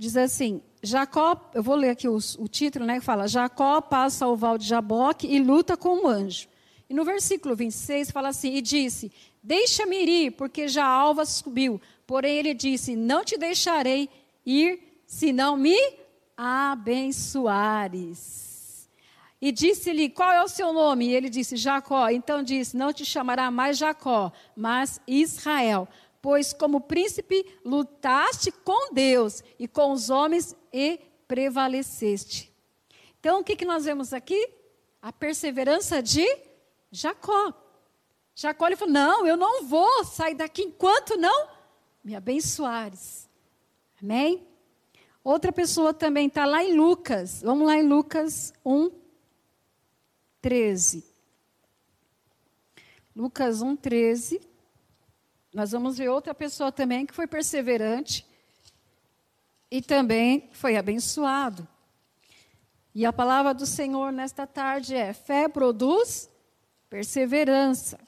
Diz 0.00 0.16
assim: 0.16 0.62
Jacó, 0.82 1.50
eu 1.52 1.62
vou 1.62 1.76
ler 1.76 1.90
aqui 1.90 2.08
o, 2.08 2.18
título, 2.48 2.86
né, 2.86 2.98
que 2.98 3.04
fala: 3.04 3.28
Jacó 3.28 3.82
passa 3.82 4.24
ao 4.24 4.34
val 4.34 4.56
de 4.56 4.66
Jaboque 4.66 5.26
e 5.26 5.38
luta 5.38 5.76
com 5.76 6.04
o 6.04 6.08
anjo. 6.08 6.48
E 6.88 6.94
no 6.94 7.04
versículo 7.04 7.54
26 7.54 8.10
fala 8.10 8.28
assim: 8.28 8.54
E 8.54 8.62
disse: 8.62 9.12
Deixa-me 9.42 10.02
ir, 10.02 10.30
porque 10.32 10.68
já 10.68 10.86
a 10.86 10.88
alva 10.88 11.26
subiu. 11.26 11.78
Porém 12.06 12.38
ele 12.38 12.54
disse: 12.54 12.96
Não 12.96 13.22
te 13.22 13.36
deixarei 13.36 14.08
ir 14.44 15.02
se 15.06 15.34
não 15.34 15.54
me 15.58 15.76
abençoares. 16.34 17.28
E 19.38 19.52
disse-lhe: 19.52 20.08
Qual 20.08 20.32
é 20.32 20.42
o 20.42 20.48
seu 20.48 20.72
nome? 20.72 21.08
E 21.08 21.14
ele 21.14 21.28
disse: 21.28 21.56
Jacó. 21.56 22.08
Então 22.08 22.42
disse: 22.42 22.74
Não 22.74 22.90
te 22.90 23.04
chamará 23.04 23.50
mais 23.50 23.76
Jacó, 23.76 24.32
mas 24.56 24.98
Israel. 25.06 25.86
Pois 26.22 26.52
como 26.52 26.80
príncipe 26.80 27.46
lutaste 27.64 28.52
com 28.52 28.92
Deus 28.92 29.42
e 29.58 29.66
com 29.66 29.92
os 29.92 30.10
homens 30.10 30.54
e 30.72 31.00
prevaleceste. 31.26 32.52
Então 33.18 33.40
o 33.40 33.44
que, 33.44 33.56
que 33.56 33.64
nós 33.64 33.84
vemos 33.84 34.12
aqui? 34.12 34.52
A 35.00 35.12
perseverança 35.12 36.02
de 36.02 36.26
Jacó. 36.90 37.54
Jacó 38.34 38.66
ele 38.66 38.76
falou: 38.76 38.92
Não, 38.92 39.26
eu 39.26 39.36
não 39.36 39.64
vou 39.64 40.04
sair 40.04 40.34
daqui 40.34 40.62
enquanto 40.62 41.16
não 41.16 41.48
me 42.02 42.14
abençoares. 42.14 43.28
Amém? 44.02 44.46
Outra 45.22 45.52
pessoa 45.52 45.92
também 45.92 46.26
está 46.26 46.46
lá 46.46 46.64
em 46.64 46.74
Lucas. 46.74 47.42
Vamos 47.42 47.66
lá 47.66 47.76
em 47.76 47.86
Lucas 47.86 48.52
1, 48.64 48.90
13. 50.40 51.04
Lucas 53.14 53.60
1, 53.60 53.76
13. 53.76 54.49
Nós 55.52 55.72
vamos 55.72 55.98
ver 55.98 56.08
outra 56.08 56.34
pessoa 56.34 56.70
também 56.70 57.04
que 57.04 57.14
foi 57.14 57.26
perseverante 57.26 58.26
e 59.70 59.82
também 59.82 60.48
foi 60.52 60.76
abençoado. 60.76 61.66
E 62.94 63.04
a 63.04 63.12
palavra 63.12 63.52
do 63.54 63.66
Senhor 63.66 64.12
nesta 64.12 64.46
tarde 64.46 64.94
é: 64.94 65.12
fé 65.12 65.48
produz 65.48 66.30
perseverança. 66.88 67.98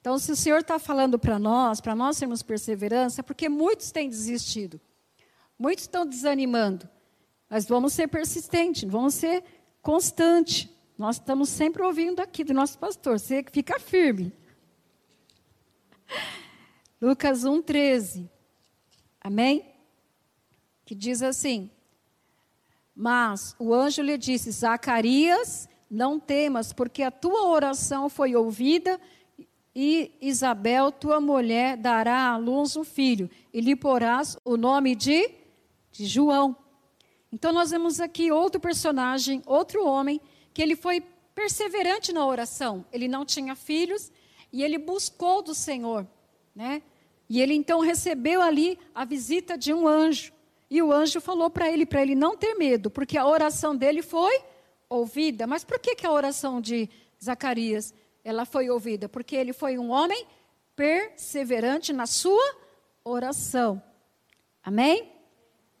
Então, 0.00 0.18
se 0.18 0.30
o 0.30 0.36
Senhor 0.36 0.60
está 0.60 0.78
falando 0.78 1.18
para 1.18 1.38
nós, 1.38 1.80
para 1.80 1.94
nós 1.94 2.16
sermos 2.16 2.42
perseverança, 2.42 3.20
é 3.20 3.22
porque 3.22 3.48
muitos 3.48 3.90
têm 3.90 4.08
desistido. 4.08 4.80
Muitos 5.58 5.84
estão 5.84 6.06
desanimando. 6.06 6.88
Mas 7.50 7.66
vamos 7.66 7.92
ser 7.92 8.08
persistentes, 8.08 8.88
vamos 8.88 9.14
ser 9.14 9.42
constantes. 9.82 10.68
Nós 10.96 11.16
estamos 11.16 11.48
sempre 11.48 11.82
ouvindo 11.82 12.20
aqui 12.20 12.44
do 12.44 12.54
nosso 12.54 12.78
pastor. 12.78 13.18
Você 13.18 13.44
fica 13.50 13.78
firme. 13.80 14.32
Lucas 17.00 17.44
1,13. 17.44 18.28
Amém? 19.20 19.64
Que 20.84 20.94
diz 20.94 21.22
assim: 21.22 21.70
Mas 22.94 23.54
o 23.58 23.72
anjo 23.72 24.02
lhe 24.02 24.18
disse: 24.18 24.50
Zacarias, 24.50 25.68
não 25.90 26.18
temas, 26.18 26.72
porque 26.72 27.02
a 27.02 27.10
tua 27.10 27.46
oração 27.46 28.08
foi 28.08 28.34
ouvida, 28.34 29.00
e 29.74 30.12
Isabel, 30.20 30.90
tua 30.90 31.20
mulher, 31.20 31.76
dará 31.76 32.30
à 32.30 32.36
luz 32.36 32.76
um 32.76 32.84
filho, 32.84 33.30
e 33.52 33.60
lhe 33.60 33.76
porás 33.76 34.36
o 34.44 34.56
nome 34.56 34.94
de 34.94 35.38
de 35.98 36.06
João. 36.06 36.56
Então 37.32 37.52
nós 37.52 37.70
vemos 37.70 38.00
aqui 38.00 38.30
outro 38.30 38.60
personagem, 38.60 39.42
outro 39.46 39.84
homem, 39.84 40.20
que 40.54 40.62
ele 40.62 40.76
foi 40.76 41.00
perseverante 41.34 42.12
na 42.12 42.24
oração. 42.24 42.84
Ele 42.92 43.08
não 43.08 43.24
tinha 43.24 43.54
filhos 43.54 44.10
e 44.52 44.62
ele 44.62 44.78
buscou 44.78 45.42
do 45.42 45.54
Senhor, 45.54 46.06
né? 46.58 46.82
E 47.28 47.40
ele 47.40 47.54
então 47.54 47.78
recebeu 47.78 48.42
ali 48.42 48.76
a 48.92 49.04
visita 49.04 49.56
de 49.56 49.72
um 49.72 49.86
anjo. 49.86 50.32
E 50.68 50.82
o 50.82 50.92
anjo 50.92 51.20
falou 51.20 51.48
para 51.48 51.70
ele, 51.70 51.86
para 51.86 52.02
ele 52.02 52.16
não 52.16 52.36
ter 52.36 52.54
medo, 52.54 52.90
porque 52.90 53.16
a 53.16 53.24
oração 53.24 53.76
dele 53.76 54.02
foi 54.02 54.42
ouvida. 54.88 55.46
Mas 55.46 55.62
por 55.62 55.78
que, 55.78 55.94
que 55.94 56.04
a 56.04 56.10
oração 56.10 56.60
de 56.60 56.90
Zacarias 57.22 57.94
ela 58.24 58.44
foi 58.44 58.68
ouvida? 58.68 59.08
Porque 59.08 59.36
ele 59.36 59.52
foi 59.52 59.78
um 59.78 59.90
homem 59.90 60.26
perseverante 60.74 61.92
na 61.92 62.06
sua 62.06 62.56
oração. 63.04 63.80
Amém? 64.60 65.12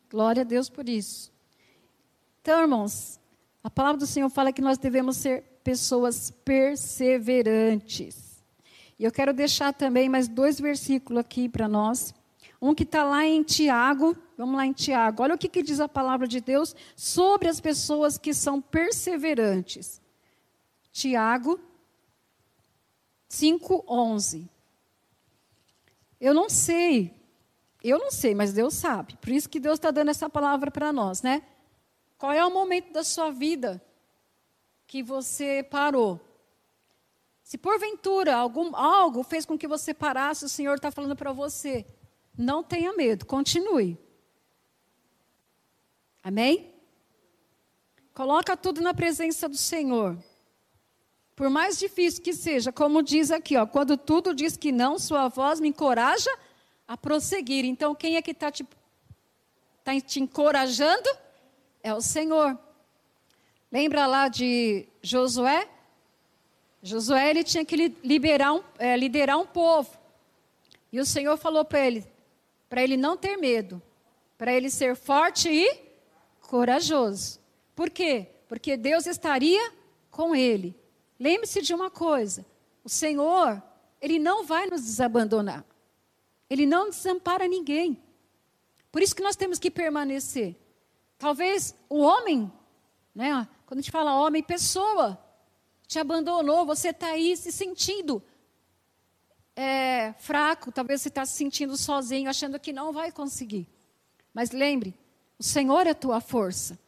Glória 0.08 0.42
a 0.42 0.44
Deus 0.44 0.68
por 0.68 0.88
isso. 0.88 1.32
Então, 2.40 2.60
irmãos, 2.60 3.18
a 3.64 3.70
palavra 3.70 3.98
do 3.98 4.06
Senhor 4.06 4.30
fala 4.30 4.52
que 4.52 4.62
nós 4.62 4.78
devemos 4.78 5.16
ser 5.16 5.42
pessoas 5.64 6.30
perseverantes. 6.44 8.27
E 8.98 9.04
eu 9.04 9.12
quero 9.12 9.32
deixar 9.32 9.72
também 9.72 10.08
mais 10.08 10.28
dois 10.28 10.60
versículos 10.60 11.20
aqui 11.20 11.48
para 11.48 11.68
nós. 11.68 12.14
Um 12.60 12.74
que 12.74 12.82
está 12.82 13.04
lá 13.04 13.24
em 13.24 13.42
Tiago, 13.42 14.16
vamos 14.36 14.56
lá 14.56 14.66
em 14.66 14.72
Tiago. 14.72 15.22
Olha 15.22 15.34
o 15.34 15.38
que, 15.38 15.48
que 15.48 15.62
diz 15.62 15.78
a 15.78 15.88
palavra 15.88 16.26
de 16.26 16.40
Deus 16.40 16.74
sobre 16.96 17.48
as 17.48 17.60
pessoas 17.60 18.18
que 18.18 18.34
são 18.34 18.60
perseverantes. 18.60 20.00
Tiago 20.90 21.60
5,11. 23.30 24.48
Eu 26.20 26.34
não 26.34 26.48
sei 26.48 27.18
eu 27.82 27.98
não 27.98 28.10
sei, 28.10 28.34
mas 28.34 28.52
Deus 28.52 28.74
sabe. 28.74 29.16
Por 29.16 29.30
isso 29.30 29.48
que 29.48 29.60
Deus 29.60 29.78
está 29.78 29.90
dando 29.90 30.10
essa 30.10 30.28
palavra 30.28 30.70
para 30.70 30.92
nós, 30.92 31.22
né? 31.22 31.42
Qual 32.16 32.32
é 32.32 32.44
o 32.44 32.52
momento 32.52 32.92
da 32.92 33.04
sua 33.04 33.30
vida 33.30 33.82
que 34.86 35.02
você 35.02 35.62
parou? 35.62 36.20
Se 37.48 37.56
porventura 37.56 38.36
algum, 38.36 38.76
algo 38.76 39.22
fez 39.22 39.46
com 39.46 39.56
que 39.56 39.66
você 39.66 39.94
parasse, 39.94 40.44
o 40.44 40.50
Senhor 40.50 40.74
está 40.74 40.90
falando 40.90 41.16
para 41.16 41.32
você: 41.32 41.86
não 42.36 42.62
tenha 42.62 42.92
medo, 42.92 43.24
continue. 43.24 43.96
Amém? 46.22 46.74
Coloca 48.12 48.54
tudo 48.54 48.82
na 48.82 48.92
presença 48.92 49.48
do 49.48 49.56
Senhor. 49.56 50.22
Por 51.34 51.48
mais 51.48 51.78
difícil 51.78 52.22
que 52.22 52.34
seja, 52.34 52.70
como 52.70 53.02
diz 53.02 53.30
aqui, 53.30 53.56
ó, 53.56 53.64
quando 53.64 53.96
tudo 53.96 54.34
diz 54.34 54.54
que 54.54 54.70
não, 54.70 54.98
sua 54.98 55.28
voz 55.28 55.58
me 55.58 55.68
encoraja 55.68 56.30
a 56.86 56.98
prosseguir. 56.98 57.64
Então, 57.64 57.94
quem 57.94 58.16
é 58.16 58.20
que 58.20 58.32
está 58.32 58.52
te, 58.52 58.68
tá 59.82 59.98
te 59.98 60.20
encorajando? 60.20 61.08
É 61.82 61.94
o 61.94 62.02
Senhor. 62.02 62.58
Lembra 63.72 64.06
lá 64.06 64.28
de 64.28 64.86
Josué? 65.02 65.77
Josué 66.82 67.30
ele 67.30 67.44
tinha 67.44 67.64
que 67.64 67.76
liberar 68.04 68.52
um, 68.52 68.62
é, 68.78 68.96
liderar 68.96 69.38
um 69.38 69.46
povo. 69.46 69.98
E 70.92 71.00
o 71.00 71.04
Senhor 71.04 71.36
falou 71.36 71.64
para 71.64 71.86
ele, 71.86 72.06
para 72.68 72.82
ele 72.82 72.96
não 72.96 73.16
ter 73.16 73.36
medo, 73.36 73.82
para 74.36 74.52
ele 74.52 74.70
ser 74.70 74.96
forte 74.96 75.48
e 75.48 75.80
corajoso. 76.40 77.40
Por 77.74 77.90
quê? 77.90 78.28
Porque 78.48 78.76
Deus 78.76 79.06
estaria 79.06 79.72
com 80.10 80.34
ele. 80.34 80.74
Lembre-se 81.18 81.60
de 81.60 81.74
uma 81.74 81.90
coisa: 81.90 82.46
o 82.82 82.88
Senhor, 82.88 83.62
ele 84.00 84.18
não 84.18 84.44
vai 84.44 84.66
nos 84.66 84.82
desabandonar. 84.82 85.64
Ele 86.48 86.64
não 86.64 86.88
desampara 86.88 87.46
ninguém. 87.46 88.00
Por 88.90 89.02
isso 89.02 89.14
que 89.14 89.22
nós 89.22 89.36
temos 89.36 89.58
que 89.58 89.70
permanecer. 89.70 90.56
Talvez 91.18 91.74
o 91.90 91.98
homem, 91.98 92.50
né, 93.14 93.46
quando 93.66 93.80
a 93.80 93.82
gente 93.82 93.90
fala 93.90 94.18
homem, 94.18 94.42
pessoa, 94.42 95.18
te 95.88 95.98
abandonou, 95.98 96.66
você 96.66 96.90
está 96.90 97.08
aí 97.08 97.34
se 97.34 97.50
sentindo 97.50 98.22
é, 99.56 100.12
fraco, 100.18 100.70
talvez 100.70 101.00
você 101.00 101.08
está 101.08 101.24
se 101.24 101.32
sentindo 101.32 101.76
sozinho, 101.76 102.28
achando 102.30 102.60
que 102.60 102.72
não 102.72 102.92
vai 102.92 103.10
conseguir. 103.10 103.66
Mas 104.32 104.50
lembre, 104.50 104.94
o 105.38 105.42
Senhor 105.42 105.86
é 105.86 105.90
a 105.90 105.94
tua 105.94 106.20
força. 106.20 106.78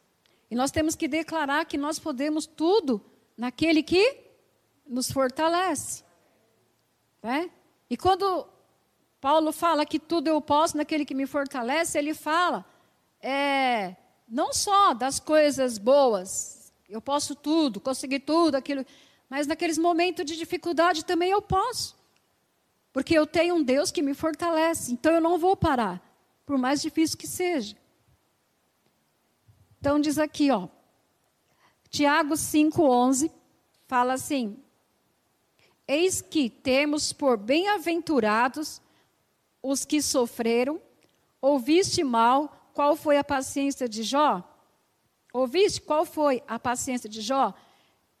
E 0.49 0.55
nós 0.55 0.69
temos 0.69 0.95
que 0.95 1.07
declarar 1.07 1.65
que 1.65 1.77
nós 1.77 1.97
podemos 1.97 2.45
tudo 2.45 3.03
naquele 3.35 3.81
que 3.81 4.17
nos 4.85 5.11
fortalece. 5.11 6.03
Né? 7.23 7.49
E 7.89 7.97
quando 7.97 8.47
Paulo 9.19 9.51
fala 9.51 9.85
que 9.85 9.99
tudo 9.99 10.27
eu 10.27 10.39
posso 10.39 10.77
naquele 10.77 11.05
que 11.05 11.15
me 11.15 11.25
fortalece, 11.25 11.97
ele 11.97 12.13
fala 12.13 12.63
é, 13.19 13.95
não 14.27 14.53
só 14.53 14.93
das 14.93 15.19
coisas 15.19 15.77
boas, 15.77 16.60
eu 16.91 17.01
posso 17.01 17.33
tudo, 17.33 17.79
conseguir 17.79 18.19
tudo, 18.19 18.55
aquilo, 18.55 18.85
mas 19.29 19.47
naqueles 19.47 19.77
momentos 19.77 20.25
de 20.25 20.37
dificuldade 20.37 21.05
também 21.05 21.31
eu 21.31 21.41
posso. 21.41 21.95
Porque 22.91 23.17
eu 23.17 23.25
tenho 23.25 23.55
um 23.55 23.63
Deus 23.63 23.91
que 23.91 24.01
me 24.01 24.13
fortalece, 24.13 24.91
então 24.91 25.13
eu 25.13 25.21
não 25.21 25.39
vou 25.39 25.55
parar, 25.55 26.03
por 26.45 26.57
mais 26.57 26.81
difícil 26.81 27.17
que 27.17 27.25
seja. 27.25 27.77
Então 29.79 30.01
diz 30.01 30.17
aqui, 30.19 30.51
ó, 30.51 30.67
Tiago 31.89 32.35
5:11 32.35 33.31
fala 33.87 34.13
assim: 34.13 34.57
Eis 35.87 36.21
que 36.21 36.49
temos 36.49 37.13
por 37.13 37.37
bem-aventurados 37.37 38.81
os 39.63 39.85
que 39.85 40.01
sofreram? 40.01 40.81
Ouviste 41.41 42.03
mal 42.03 42.69
qual 42.73 42.97
foi 42.97 43.17
a 43.17 43.23
paciência 43.23 43.87
de 43.87 44.03
Jó? 44.03 44.50
Ouviste 45.33 45.81
qual 45.81 46.05
foi 46.05 46.43
a 46.47 46.59
paciência 46.59 47.09
de 47.09 47.21
Jó? 47.21 47.53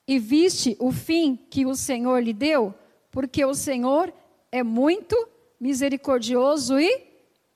E 0.07 0.17
viste 0.17 0.75
o 0.79 0.91
fim 0.91 1.35
que 1.49 1.65
o 1.65 1.75
Senhor 1.75 2.21
lhe 2.21 2.33
deu? 2.33 2.73
Porque 3.11 3.43
o 3.43 3.53
Senhor 3.53 4.13
é 4.51 4.63
muito 4.63 5.15
misericordioso 5.59 6.79
e 6.79 7.07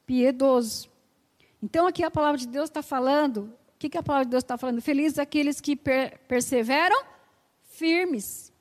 piedoso. 0.06 0.89
Então, 1.62 1.88
aqui 1.88 2.04
a 2.04 2.12
palavra 2.12 2.38
de 2.38 2.48
Deus 2.48 2.70
está 2.70 2.84
falando. 2.84 3.54
O 3.76 3.80
que, 3.80 3.89
que 3.89 3.98
a 3.98 4.04
palavra 4.04 4.26
de 4.26 4.32
Deus 4.32 4.44
está 4.44 4.58
falando? 4.58 4.82
Felizes 4.82 5.18
aqueles 5.18 5.60
que 5.60 5.76
per 5.76 6.20
perseveram 6.28 7.04
firmes. 7.63 8.54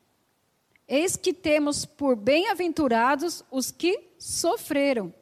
Eis 0.87 1.15
que 1.15 1.33
temos 1.33 1.85
por 1.85 2.15
bem-aventurados 2.15 3.43
os 3.49 3.71
que 3.71 4.11
sofreram. 4.19 5.13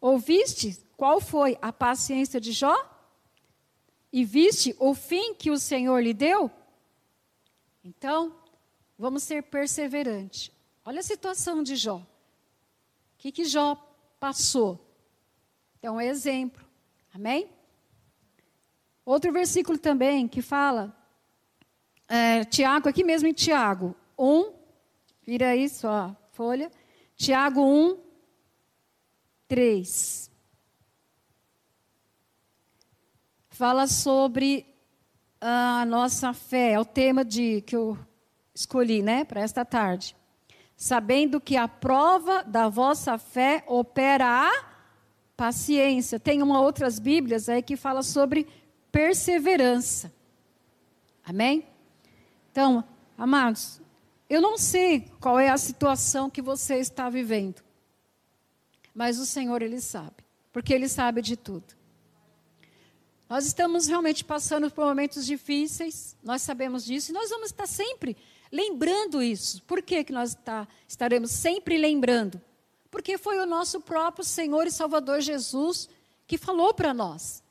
Ouviste 0.00 0.78
qual 0.96 1.20
foi 1.20 1.58
a 1.60 1.72
paciência 1.72 2.40
de 2.40 2.52
Jó? 2.52 2.74
E 4.16 4.24
viste 4.24 4.74
o 4.78 4.94
fim 4.94 5.34
que 5.34 5.50
o 5.50 5.58
Senhor 5.58 6.02
lhe 6.02 6.14
deu? 6.14 6.50
Então, 7.84 8.34
vamos 8.98 9.22
ser 9.22 9.42
perseverantes. 9.42 10.50
Olha 10.86 11.00
a 11.00 11.02
situação 11.02 11.62
de 11.62 11.76
Jó. 11.76 11.96
O 11.98 12.06
que, 13.18 13.30
que 13.30 13.44
Jó 13.44 13.74
passou? 14.18 14.80
Então, 15.78 16.00
é 16.00 16.06
exemplo. 16.06 16.64
Amém? 17.12 17.50
Outro 19.04 19.30
versículo 19.34 19.76
também 19.76 20.26
que 20.26 20.40
fala, 20.40 20.96
é, 22.08 22.42
Tiago, 22.46 22.88
aqui 22.88 23.04
mesmo 23.04 23.28
em 23.28 23.34
Tiago 23.34 23.94
1, 24.18 24.50
vira 25.26 25.54
isso, 25.54 25.86
ó, 25.86 26.16
folha. 26.32 26.72
Tiago 27.16 27.60
1, 27.60 28.00
3. 29.46 30.30
Fala 33.56 33.86
sobre 33.86 34.66
a 35.40 35.86
nossa 35.86 36.34
fé, 36.34 36.72
é 36.72 36.78
o 36.78 36.84
tema 36.84 37.24
de 37.24 37.62
que 37.62 37.74
eu 37.74 37.98
escolhi, 38.54 39.00
né, 39.00 39.24
para 39.24 39.40
esta 39.40 39.64
tarde. 39.64 40.14
Sabendo 40.76 41.40
que 41.40 41.56
a 41.56 41.66
prova 41.66 42.42
da 42.42 42.68
vossa 42.68 43.16
fé 43.16 43.64
opera 43.66 44.26
a 44.26 44.64
paciência. 45.34 46.20
Tem 46.20 46.42
uma 46.42 46.60
outras 46.60 46.98
Bíblias 46.98 47.48
aí 47.48 47.62
que 47.62 47.78
fala 47.78 48.02
sobre 48.02 48.46
perseverança. 48.92 50.12
Amém? 51.24 51.66
Então, 52.52 52.84
amados, 53.16 53.80
eu 54.28 54.42
não 54.42 54.58
sei 54.58 55.10
qual 55.18 55.40
é 55.40 55.48
a 55.48 55.56
situação 55.56 56.28
que 56.28 56.42
você 56.42 56.76
está 56.76 57.08
vivendo. 57.08 57.62
Mas 58.94 59.18
o 59.18 59.24
Senhor 59.24 59.62
ele 59.62 59.80
sabe, 59.80 60.26
porque 60.52 60.74
ele 60.74 60.90
sabe 60.90 61.22
de 61.22 61.38
tudo. 61.38 61.85
Nós 63.28 63.44
estamos 63.46 63.86
realmente 63.86 64.24
passando 64.24 64.70
por 64.70 64.86
momentos 64.86 65.26
difíceis, 65.26 66.16
nós 66.22 66.42
sabemos 66.42 66.84
disso, 66.84 67.10
e 67.10 67.14
nós 67.14 67.30
vamos 67.30 67.46
estar 67.46 67.66
sempre 67.66 68.16
lembrando 68.52 69.22
isso. 69.22 69.62
Por 69.64 69.82
que, 69.82 70.04
que 70.04 70.12
nós 70.12 70.30
está, 70.30 70.66
estaremos 70.86 71.32
sempre 71.32 71.76
lembrando? 71.76 72.40
Porque 72.90 73.18
foi 73.18 73.38
o 73.38 73.46
nosso 73.46 73.80
próprio 73.80 74.24
Senhor 74.24 74.66
e 74.66 74.70
Salvador 74.70 75.20
Jesus 75.20 75.88
que 76.26 76.38
falou 76.38 76.72
para 76.72 76.94
nós: 76.94 77.42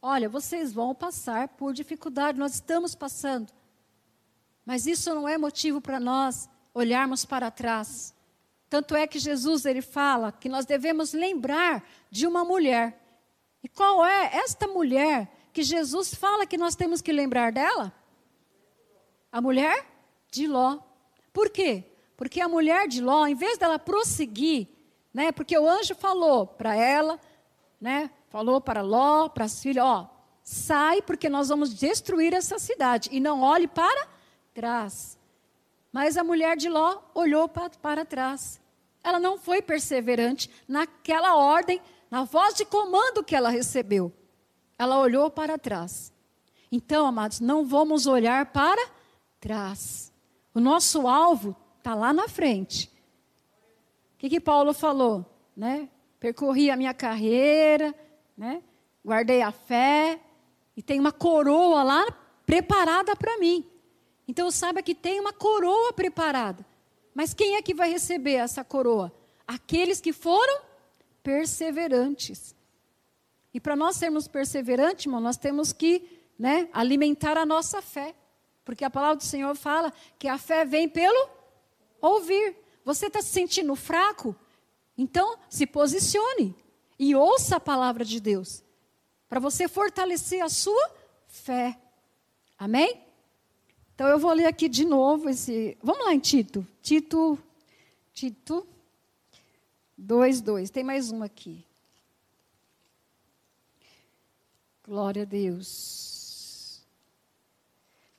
Olha, 0.00 0.28
vocês 0.28 0.72
vão 0.72 0.94
passar 0.94 1.48
por 1.48 1.72
dificuldade, 1.72 2.38
nós 2.38 2.54
estamos 2.54 2.94
passando. 2.94 3.52
Mas 4.64 4.86
isso 4.86 5.14
não 5.14 5.28
é 5.28 5.36
motivo 5.36 5.80
para 5.80 6.00
nós 6.00 6.48
olharmos 6.72 7.24
para 7.24 7.50
trás. 7.50 8.14
Tanto 8.70 8.96
é 8.96 9.06
que 9.06 9.18
Jesus 9.18 9.64
ele 9.66 9.82
fala 9.82 10.32
que 10.32 10.48
nós 10.48 10.64
devemos 10.64 11.12
lembrar 11.12 11.84
de 12.10 12.26
uma 12.26 12.44
mulher. 12.44 13.03
E 13.64 13.68
qual 13.68 14.04
é 14.04 14.36
esta 14.36 14.68
mulher 14.68 15.26
que 15.50 15.62
Jesus 15.62 16.14
fala 16.14 16.44
que 16.44 16.58
nós 16.58 16.76
temos 16.76 17.00
que 17.00 17.10
lembrar 17.10 17.50
dela? 17.50 17.90
A 19.32 19.40
mulher 19.40 19.86
de 20.30 20.46
Ló. 20.46 20.80
Por 21.32 21.48
quê? 21.48 21.82
Porque 22.14 22.42
a 22.42 22.48
mulher 22.48 22.86
de 22.86 23.00
Ló, 23.00 23.26
em 23.26 23.34
vez 23.34 23.56
dela 23.56 23.78
prosseguir, 23.78 24.68
né? 25.14 25.32
Porque 25.32 25.58
o 25.58 25.66
anjo 25.66 25.94
falou 25.94 26.46
para 26.46 26.76
ela, 26.76 27.18
né? 27.80 28.10
Falou 28.28 28.60
para 28.60 28.82
Ló, 28.82 29.30
para 29.30 29.46
as 29.46 29.62
filhas, 29.62 29.82
ó, 29.82 30.10
sai 30.42 31.00
porque 31.00 31.30
nós 31.30 31.48
vamos 31.48 31.72
destruir 31.72 32.34
essa 32.34 32.58
cidade 32.58 33.08
e 33.10 33.18
não 33.18 33.40
olhe 33.40 33.66
para 33.66 34.06
trás. 34.52 35.18
Mas 35.90 36.18
a 36.18 36.22
mulher 36.22 36.54
de 36.54 36.68
Ló 36.68 37.00
olhou 37.14 37.48
para, 37.48 37.70
para 37.70 38.04
trás. 38.04 38.60
Ela 39.02 39.18
não 39.18 39.38
foi 39.38 39.62
perseverante 39.62 40.50
naquela 40.68 41.36
ordem, 41.36 41.80
na 42.14 42.22
voz 42.22 42.54
de 42.54 42.64
comando 42.64 43.24
que 43.24 43.34
ela 43.34 43.48
recebeu. 43.48 44.12
Ela 44.78 45.00
olhou 45.00 45.28
para 45.28 45.58
trás. 45.58 46.12
Então, 46.70 47.04
amados, 47.04 47.40
não 47.40 47.66
vamos 47.66 48.06
olhar 48.06 48.52
para 48.52 48.88
trás. 49.40 50.12
O 50.54 50.60
nosso 50.60 51.08
alvo 51.08 51.56
está 51.76 51.92
lá 51.92 52.12
na 52.12 52.28
frente. 52.28 52.86
O 54.14 54.18
que, 54.18 54.28
que 54.28 54.38
Paulo 54.38 54.72
falou? 54.72 55.26
Né? 55.56 55.88
Percorri 56.20 56.70
a 56.70 56.76
minha 56.76 56.94
carreira, 56.94 57.92
né? 58.38 58.62
guardei 59.04 59.42
a 59.42 59.50
fé, 59.50 60.20
e 60.76 60.82
tem 60.84 61.00
uma 61.00 61.10
coroa 61.10 61.82
lá 61.82 62.06
preparada 62.46 63.16
para 63.16 63.38
mim. 63.38 63.68
Então 64.28 64.52
saiba 64.52 64.82
que 64.82 64.94
tem 64.94 65.18
uma 65.18 65.32
coroa 65.32 65.92
preparada. 65.92 66.64
Mas 67.12 67.34
quem 67.34 67.56
é 67.56 67.62
que 67.62 67.74
vai 67.74 67.90
receber 67.90 68.34
essa 68.34 68.62
coroa? 68.62 69.12
Aqueles 69.48 70.00
que 70.00 70.12
foram 70.12 70.73
perseverantes. 71.24 72.54
E 73.52 73.58
para 73.58 73.74
nós 73.74 73.96
sermos 73.96 74.28
perseverantes, 74.28 75.06
irmão, 75.06 75.20
nós 75.20 75.36
temos 75.36 75.72
que 75.72 76.20
né, 76.38 76.68
alimentar 76.72 77.38
a 77.38 77.46
nossa 77.46 77.80
fé. 77.80 78.14
Porque 78.64 78.84
a 78.84 78.90
palavra 78.90 79.16
do 79.16 79.24
Senhor 79.24 79.56
fala 79.56 79.92
que 80.18 80.28
a 80.28 80.38
fé 80.38 80.64
vem 80.64 80.88
pelo 80.88 81.28
ouvir. 82.00 82.56
Você 82.84 83.06
está 83.06 83.22
se 83.22 83.28
sentindo 83.28 83.74
fraco? 83.74 84.36
Então, 84.96 85.36
se 85.48 85.66
posicione 85.66 86.54
e 86.98 87.14
ouça 87.14 87.56
a 87.56 87.60
palavra 87.60 88.04
de 88.04 88.20
Deus. 88.20 88.62
Para 89.28 89.40
você 89.40 89.66
fortalecer 89.66 90.42
a 90.42 90.48
sua 90.48 90.90
fé. 91.26 91.78
Amém? 92.58 93.02
Então 93.94 94.08
eu 94.08 94.18
vou 94.18 94.32
ler 94.32 94.46
aqui 94.46 94.68
de 94.68 94.84
novo 94.84 95.28
esse. 95.28 95.78
Vamos 95.82 96.04
lá 96.04 96.12
em 96.12 96.18
Tito. 96.18 96.66
Tito. 96.82 97.38
Tito 98.12 98.66
2:2. 99.98 100.70
Tem 100.70 100.84
mais 100.84 101.10
um 101.10 101.22
aqui. 101.22 101.64
Glória 104.82 105.22
a 105.22 105.24
Deus. 105.24 106.84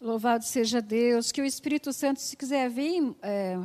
Louvado 0.01 0.43
seja 0.43 0.81
Deus. 0.81 1.31
Que 1.31 1.41
o 1.41 1.45
Espírito 1.45 1.93
Santo, 1.93 2.19
se 2.19 2.35
quiser 2.35 2.69
vir, 2.69 3.15
é, 3.21 3.57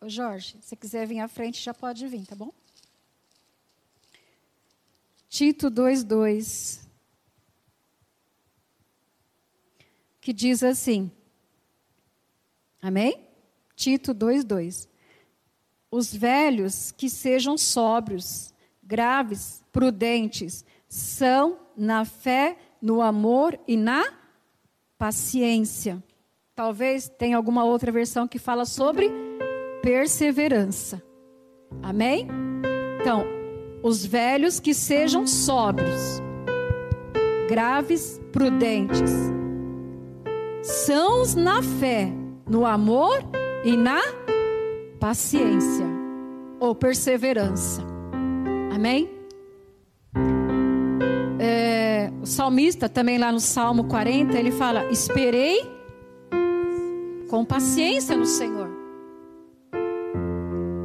Ô 0.00 0.08
Jorge, 0.08 0.58
se 0.60 0.76
quiser 0.76 1.06
vir 1.06 1.20
à 1.20 1.28
frente, 1.28 1.62
já 1.62 1.72
pode 1.72 2.06
vir, 2.06 2.26
tá 2.26 2.36
bom? 2.36 2.52
Tito 5.30 5.70
2:2. 5.70 6.84
que 10.24 10.32
diz 10.32 10.62
assim: 10.62 11.10
Amém? 12.80 13.28
Tito 13.76 14.14
2:2. 14.14 14.88
Os 15.94 16.12
velhos 16.12 16.90
que 16.90 17.08
sejam 17.08 17.56
sóbrios, 17.56 18.52
graves, 18.82 19.62
prudentes, 19.70 20.64
são 20.88 21.56
na 21.76 22.04
fé, 22.04 22.56
no 22.82 23.00
amor 23.00 23.56
e 23.64 23.76
na 23.76 24.04
paciência. 24.98 26.02
Talvez 26.52 27.08
tenha 27.08 27.36
alguma 27.36 27.62
outra 27.62 27.92
versão 27.92 28.26
que 28.26 28.40
fala 28.40 28.64
sobre 28.64 29.08
perseverança. 29.82 31.00
Amém? 31.80 32.26
Então, 33.00 33.24
os 33.80 34.04
velhos 34.04 34.58
que 34.58 34.74
sejam 34.74 35.28
sóbrios, 35.28 36.20
graves, 37.48 38.20
prudentes, 38.32 39.12
sãos 40.60 41.36
na 41.36 41.62
fé, 41.62 42.12
no 42.48 42.66
amor 42.66 43.22
e 43.62 43.76
na 43.76 44.00
paciência 44.00 44.23
ou 46.58 46.74
perseverança. 46.74 47.82
Amém? 48.74 49.10
É, 51.38 52.10
o 52.22 52.26
salmista, 52.26 52.88
também 52.88 53.18
lá 53.18 53.30
no 53.30 53.38
Salmo 53.38 53.84
40, 53.84 54.38
ele 54.38 54.50
fala: 54.50 54.90
Esperei 54.90 55.60
com 57.28 57.44
paciência 57.44 58.16
no 58.16 58.24
Senhor. 58.24 58.70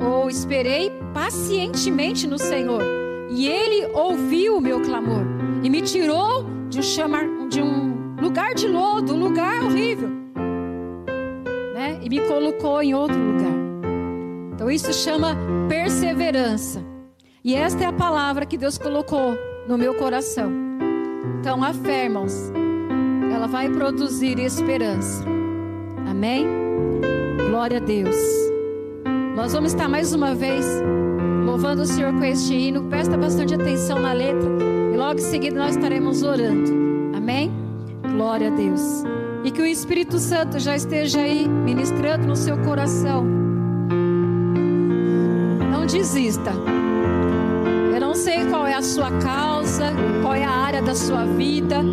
Ou 0.06 0.30
esperei 0.30 0.92
pacientemente 1.14 2.28
no 2.28 2.38
Senhor. 2.38 2.84
E 3.32 3.48
ele 3.48 3.86
ouviu 3.94 4.58
o 4.58 4.62
meu 4.62 4.82
clamor 4.82 5.24
e 5.64 5.70
me 5.70 5.82
tirou 5.82 6.44
de 6.68 6.80
um, 6.80 6.84
chamar, 6.84 7.24
de 7.48 7.62
um 7.62 8.16
lugar 8.20 8.54
de 8.54 8.68
lodo, 8.68 9.14
um 9.14 9.20
lugar 9.20 9.64
horrível, 9.64 10.10
né? 11.74 12.00
E 12.02 12.10
me 12.10 12.20
colocou 12.28 12.82
em 12.82 12.94
outro 12.94 13.18
lugar. 13.18 13.59
Então 14.60 14.70
isso 14.70 14.92
chama 14.92 15.38
perseverança. 15.70 16.84
E 17.42 17.56
esta 17.56 17.86
é 17.86 17.88
a 17.88 17.94
palavra 17.94 18.46
que 18.46 18.58
Deus 18.58 18.78
colocou 18.78 19.34
no 19.66 19.78
meu 19.78 19.96
coração. 19.96 20.52
Então 21.40 21.64
a 21.64 21.74
fé, 21.74 22.04
irmãos, 22.04 22.52
ela 23.34 23.48
vai 23.48 23.70
produzir 23.70 24.38
esperança. 24.38 25.24
Amém? 26.06 26.46
Glória 27.50 27.78
a 27.78 27.80
Deus. 27.80 28.18
Nós 29.34 29.54
vamos 29.54 29.72
estar 29.72 29.88
mais 29.88 30.14
uma 30.14 30.36
vez 30.36 30.66
louvando 31.46 31.84
o 31.84 31.86
Senhor 31.86 32.12
com 32.12 32.26
este 32.26 32.54
hino. 32.54 32.84
Presta 32.90 33.18
bastante 33.18 33.56
atenção 33.56 33.98
na 33.98 34.12
letra. 34.12 34.50
E 34.94 34.98
logo 34.98 35.22
em 35.22 35.24
seguida 35.24 35.58
nós 35.58 35.78
estaremos 35.78 36.22
orando. 36.22 36.70
Amém? 37.16 37.50
Glória 38.12 38.52
a 38.52 38.54
Deus. 38.54 39.06
E 39.46 39.52
que 39.52 39.62
o 39.62 39.66
Espírito 39.66 40.20
Santo 40.20 40.60
já 40.60 40.76
esteja 40.76 41.22
aí 41.22 41.48
ministrando 41.48 42.28
no 42.28 42.36
seu 42.36 42.58
coração. 42.58 43.39
Desista. 45.92 46.52
Eu 47.94 48.00
não 48.00 48.14
sei 48.14 48.46
qual 48.46 48.68
é 48.68 48.76
a 48.76 48.82
sua 48.82 49.12
causa, 49.20 49.92
qual 50.22 50.36
é 50.36 50.44
a 50.44 50.52
área 50.52 50.82
da 50.84 50.94
sua 50.94 51.26
vida, 51.26 51.84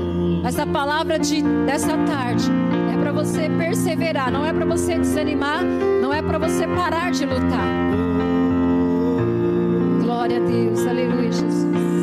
mas 0.43 0.59
a 0.59 0.67
palavra 0.67 1.19
de, 1.19 1.43
dessa 1.65 1.97
tarde 2.07 2.45
é 2.93 3.01
para 3.01 3.11
você 3.11 3.49
perseverar, 3.49 4.31
não 4.31 4.45
é 4.45 4.53
para 4.53 4.67
você 4.67 4.99
desanimar, 4.99 5.65
não 5.65 6.13
é 6.13 6.21
para 6.21 6.39
você 6.39 6.67
parar 6.69 7.11
de 7.11 7.25
lutar. 7.25 7.67
Glória 10.03 10.37
a 10.37 10.41
Deus, 10.41 10.87
aleluia, 10.87 11.33
Jesus. 11.33 11.96